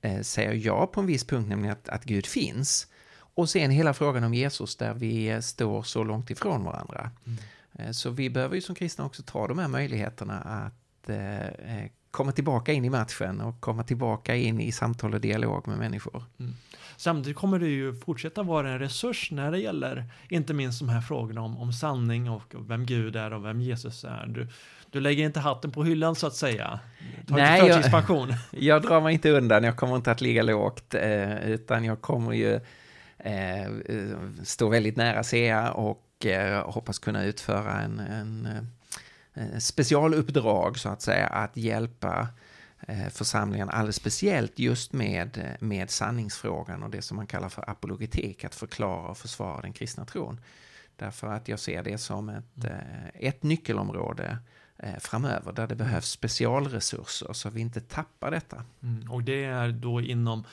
eh, 0.00 0.20
säger 0.20 0.52
ja 0.52 0.86
på 0.86 1.00
en 1.00 1.06
viss 1.06 1.24
punkt, 1.24 1.48
nämligen 1.48 1.72
att, 1.72 1.88
att 1.88 2.04
Gud 2.04 2.26
finns. 2.26 2.86
Och 3.34 3.48
sen 3.48 3.70
hela 3.70 3.94
frågan 3.94 4.24
om 4.24 4.34
Jesus 4.34 4.76
där 4.76 4.94
vi 4.94 5.42
står 5.42 5.82
så 5.82 6.04
långt 6.04 6.30
ifrån 6.30 6.64
varandra. 6.64 7.10
Mm. 7.26 7.38
Eh, 7.78 7.90
så 7.90 8.10
vi 8.10 8.30
behöver 8.30 8.54
ju 8.54 8.60
som 8.60 8.74
kristna 8.74 9.04
också 9.04 9.22
ta 9.22 9.48
de 9.48 9.58
här 9.58 9.68
möjligheterna 9.68 10.38
att 10.40 11.08
eh, 11.08 11.46
eh, 11.46 11.90
komma 12.10 12.32
tillbaka 12.32 12.72
in 12.72 12.84
i 12.84 12.90
matchen 12.90 13.40
och 13.40 13.60
komma 13.60 13.82
tillbaka 13.82 14.36
in 14.36 14.60
i 14.60 14.72
samtal 14.72 15.14
och 15.14 15.20
dialog 15.20 15.68
med 15.68 15.78
människor. 15.78 16.24
Mm. 16.40 16.54
Samtidigt 16.96 17.36
kommer 17.36 17.58
det 17.58 17.68
ju 17.68 17.94
fortsätta 17.94 18.42
vara 18.42 18.70
en 18.70 18.78
resurs 18.78 19.30
när 19.30 19.50
det 19.50 19.58
gäller 19.58 20.04
inte 20.28 20.54
minst 20.54 20.78
de 20.78 20.88
här 20.88 21.00
frågorna 21.00 21.40
om, 21.40 21.58
om 21.58 21.72
sanning 21.72 22.30
och 22.30 22.54
vem 22.68 22.86
Gud 22.86 23.16
är 23.16 23.32
och 23.32 23.44
vem 23.44 23.60
Jesus 23.60 24.04
är. 24.04 24.26
Du, 24.26 24.48
du 24.90 25.00
lägger 25.00 25.24
inte 25.24 25.40
hatten 25.40 25.70
på 25.70 25.84
hyllan 25.84 26.14
så 26.14 26.26
att 26.26 26.34
säga. 26.34 26.80
Tar 27.26 27.36
Nej, 27.36 27.68
jag, 27.68 28.38
jag 28.50 28.82
drar 28.82 29.00
mig 29.00 29.14
inte 29.14 29.30
undan, 29.30 29.64
jag 29.64 29.76
kommer 29.76 29.96
inte 29.96 30.10
att 30.10 30.20
ligga 30.20 30.42
lågt, 30.42 30.94
utan 31.44 31.84
jag 31.84 32.00
kommer 32.00 32.32
ju 32.32 32.60
eh, 33.22 33.70
stå 34.42 34.68
väldigt 34.68 34.96
nära 34.96 35.22
SEA 35.22 35.72
och 35.72 36.26
eh, 36.26 36.70
hoppas 36.70 36.98
kunna 36.98 37.24
utföra 37.24 37.80
en, 37.80 38.00
en 38.00 38.48
eh, 39.34 39.58
specialuppdrag 39.58 40.78
så 40.78 40.88
att 40.88 41.02
säga, 41.02 41.26
att 41.26 41.56
hjälpa 41.56 42.28
eh, 42.80 43.08
församlingen 43.08 43.70
alldeles 43.70 43.96
speciellt 43.96 44.58
just 44.58 44.92
med, 44.92 45.56
med 45.60 45.90
sanningsfrågan 45.90 46.82
och 46.82 46.90
det 46.90 47.02
som 47.02 47.16
man 47.16 47.26
kallar 47.26 47.48
för 47.48 47.70
apologetik, 47.70 48.44
att 48.44 48.54
förklara 48.54 49.08
och 49.08 49.18
försvara 49.18 49.60
den 49.60 49.72
kristna 49.72 50.04
tron. 50.04 50.40
Därför 50.96 51.26
att 51.26 51.48
jag 51.48 51.58
ser 51.58 51.82
det 51.82 51.98
som 51.98 52.28
ett, 52.28 52.64
mm. 52.64 52.76
ett 53.14 53.42
nyckelområde 53.42 54.38
Eh, 54.82 54.98
framöver 54.98 55.52
där 55.52 55.66
det 55.66 55.74
behövs 55.74 56.10
specialresurser 56.10 57.32
så 57.32 57.50
vi 57.50 57.60
inte 57.60 57.80
tappar 57.80 58.30
detta. 58.30 58.64
Mm, 58.82 59.10
och 59.10 59.22
det 59.22 59.44
är 59.44 59.68
då 59.68 60.00
inom 60.00 60.38
eh, 60.38 60.44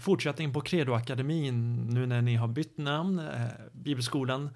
fortsättning 0.00 0.52
på 0.52 0.60
Credoakademin 0.60 1.86
nu 1.86 2.06
när 2.06 2.22
ni 2.22 2.34
har 2.34 2.48
bytt 2.48 2.78
namn, 2.78 3.18
eh, 3.18 3.46
Bibelskolan 3.72 4.50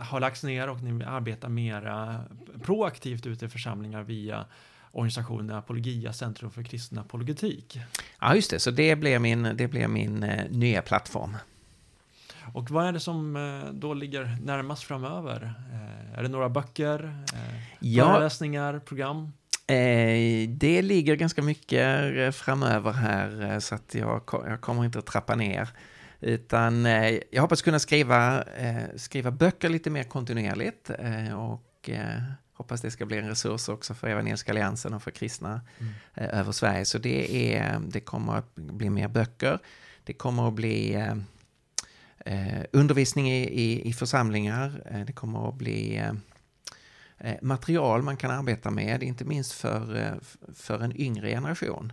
har 0.00 0.20
lagts 0.20 0.42
ner 0.42 0.68
och 0.68 0.82
ni 0.82 1.04
arbetar 1.04 1.48
mera 1.48 2.24
proaktivt 2.62 3.26
ute 3.26 3.44
i 3.44 3.48
församlingar 3.48 4.02
via 4.02 4.44
organisationen 4.92 5.56
Apologia, 5.56 6.12
Centrum 6.12 6.50
för 6.50 6.62
kristen 6.62 6.98
apologetik. 6.98 7.78
Ja, 8.20 8.34
just 8.34 8.50
det, 8.50 8.58
så 8.58 8.70
det 8.70 8.96
blir 8.96 9.18
min, 9.18 9.42
det 9.42 9.68
blir 9.68 9.88
min 9.88 10.14
nya 10.50 10.82
plattform. 10.82 11.36
Och 12.54 12.70
vad 12.70 12.86
är 12.86 12.92
det 12.92 13.00
som 13.00 13.36
eh, 13.36 13.72
då 13.72 13.94
ligger 13.94 14.38
närmast 14.42 14.82
framöver? 14.82 15.54
Eh, 15.72 16.18
är 16.18 16.22
det 16.22 16.28
några 16.28 16.48
böcker, 16.48 17.24
eh, 17.34 17.60
ja. 17.80 18.04
föreläsningar, 18.04 18.78
program? 18.78 19.32
Det 20.48 20.82
ligger 20.82 21.16
ganska 21.16 21.42
mycket 21.42 22.34
framöver 22.34 22.92
här 22.92 23.60
så 23.60 23.74
att 23.74 23.94
jag, 23.94 24.22
jag 24.32 24.60
kommer 24.60 24.84
inte 24.84 24.98
att 24.98 25.06
trappa 25.06 25.36
ner. 25.36 25.68
Utan 26.20 26.84
jag 27.30 27.42
hoppas 27.42 27.62
kunna 27.62 27.78
skriva, 27.78 28.44
skriva 28.96 29.30
böcker 29.30 29.68
lite 29.68 29.90
mer 29.90 30.02
kontinuerligt 30.02 30.90
och 31.36 31.90
hoppas 32.52 32.80
det 32.80 32.90
ska 32.90 33.06
bli 33.06 33.18
en 33.18 33.28
resurs 33.28 33.68
också 33.68 33.94
för 33.94 34.08
Evangeliska 34.08 34.52
Alliansen 34.52 34.94
och 34.94 35.02
för 35.02 35.10
kristna 35.10 35.60
mm. 35.78 36.30
över 36.30 36.52
Sverige. 36.52 36.84
Så 36.84 36.98
det, 36.98 37.54
är, 37.56 37.80
det 37.88 38.00
kommer 38.00 38.36
att 38.36 38.54
bli 38.54 38.90
mer 38.90 39.08
böcker. 39.08 39.58
Det 40.04 40.12
kommer 40.12 40.48
att 40.48 40.54
bli 40.54 40.94
eh, 42.24 42.62
undervisning 42.72 43.30
i, 43.30 43.42
i, 43.42 43.88
i 43.88 43.92
församlingar. 43.92 44.82
Eh, 44.90 45.00
det 45.00 45.12
kommer 45.12 45.48
att 45.48 45.54
bli 45.54 45.96
eh, 45.96 46.04
eh, 46.06 46.14
Eh, 47.20 47.36
material 47.42 48.02
man 48.02 48.16
kan 48.16 48.30
arbeta 48.30 48.70
med, 48.70 49.02
inte 49.02 49.24
minst 49.24 49.52
för, 49.52 49.96
eh, 49.96 50.12
för 50.54 50.80
en 50.80 51.00
yngre 51.00 51.28
generation. 51.28 51.92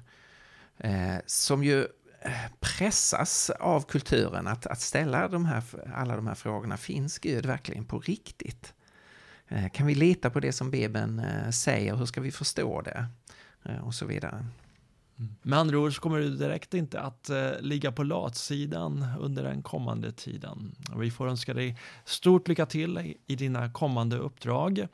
Eh, 0.77 1.15
som 1.25 1.63
ju 1.63 1.87
pressas 2.59 3.49
av 3.49 3.81
kulturen 3.81 4.47
att, 4.47 4.65
att 4.65 4.81
ställa 4.81 5.27
de 5.27 5.45
här, 5.45 5.63
alla 5.93 6.15
de 6.15 6.27
här 6.27 6.35
frågorna. 6.35 6.77
Finns 6.77 7.19
Gud 7.19 7.45
verkligen 7.45 7.85
på 7.85 7.99
riktigt? 7.99 8.73
Kan 9.73 9.87
vi 9.87 9.95
lita 9.95 10.29
på 10.29 10.39
det 10.39 10.51
som 10.51 10.71
Bibeln 10.71 11.21
säger? 11.53 11.95
Hur 11.95 12.05
ska 12.05 12.21
vi 12.21 12.31
förstå 12.31 12.81
det? 12.81 13.07
Och 13.81 13.93
så 13.93 14.05
vidare. 14.05 14.45
Mm. 15.19 15.35
Med 15.41 15.59
andra 15.59 15.79
ord 15.79 15.95
så 15.95 16.01
kommer 16.01 16.19
du 16.19 16.29
direkt 16.29 16.73
inte 16.73 16.99
att 16.99 17.29
eh, 17.29 17.51
ligga 17.59 17.91
på 17.91 18.03
latsidan 18.03 19.05
under 19.19 19.43
den 19.43 19.63
kommande 19.63 20.11
tiden. 20.11 20.75
Vi 20.97 21.11
får 21.11 21.27
önska 21.27 21.53
dig 21.53 21.79
stort 22.05 22.47
lycka 22.47 22.65
till 22.65 22.97
i, 22.97 23.17
i 23.27 23.35
dina 23.35 23.71
kommande 23.71 24.17
uppdrag 24.17 24.87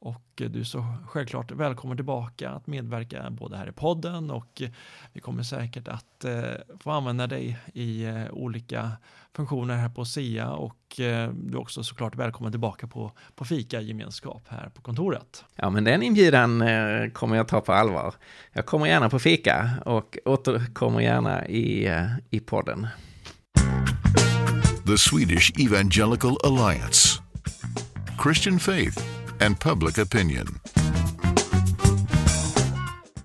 och 0.00 0.22
du 0.34 0.60
är 0.60 0.64
så 0.64 0.84
självklart 1.06 1.52
välkommen 1.52 1.96
tillbaka 1.96 2.50
att 2.50 2.66
medverka 2.66 3.30
både 3.30 3.56
här 3.56 3.68
i 3.68 3.72
podden 3.72 4.30
och 4.30 4.62
vi 5.12 5.20
kommer 5.20 5.42
säkert 5.42 5.88
att 5.88 6.24
eh, 6.24 6.42
få 6.80 6.90
använda 6.90 7.26
dig 7.26 7.58
i 7.74 8.04
eh, 8.04 8.30
olika 8.30 8.90
funktioner 9.36 9.76
här 9.76 9.88
på 9.88 10.04
SIA 10.04 10.50
och 10.50 11.00
eh, 11.00 11.30
du 11.32 11.56
är 11.56 11.60
också 11.60 11.84
såklart 11.84 12.16
välkommen 12.16 12.52
tillbaka 12.52 12.86
på, 12.86 13.12
på 13.34 13.44
fika 13.44 13.80
gemenskap 13.80 14.42
här 14.48 14.68
på 14.68 14.82
kontoret. 14.82 15.44
Ja, 15.56 15.70
men 15.70 15.84
den 15.84 16.02
inbjudan 16.02 16.62
kommer 17.12 17.36
jag 17.36 17.48
ta 17.48 17.60
på 17.60 17.72
allvar. 17.72 18.14
Jag 18.52 18.66
kommer 18.66 18.86
gärna 18.86 19.10
på 19.10 19.18
fika 19.18 19.70
och 19.86 20.18
återkommer 20.24 21.00
gärna 21.00 21.46
i, 21.46 21.90
i 22.30 22.40
podden. 22.40 22.86
The 24.86 24.98
Swedish 24.98 25.52
Evangelical 25.60 26.36
Alliance 26.44 27.22
Christian 28.22 28.58
Faith 28.58 29.19
and 29.40 29.58
public 29.58 29.98
opinion. 29.98 30.60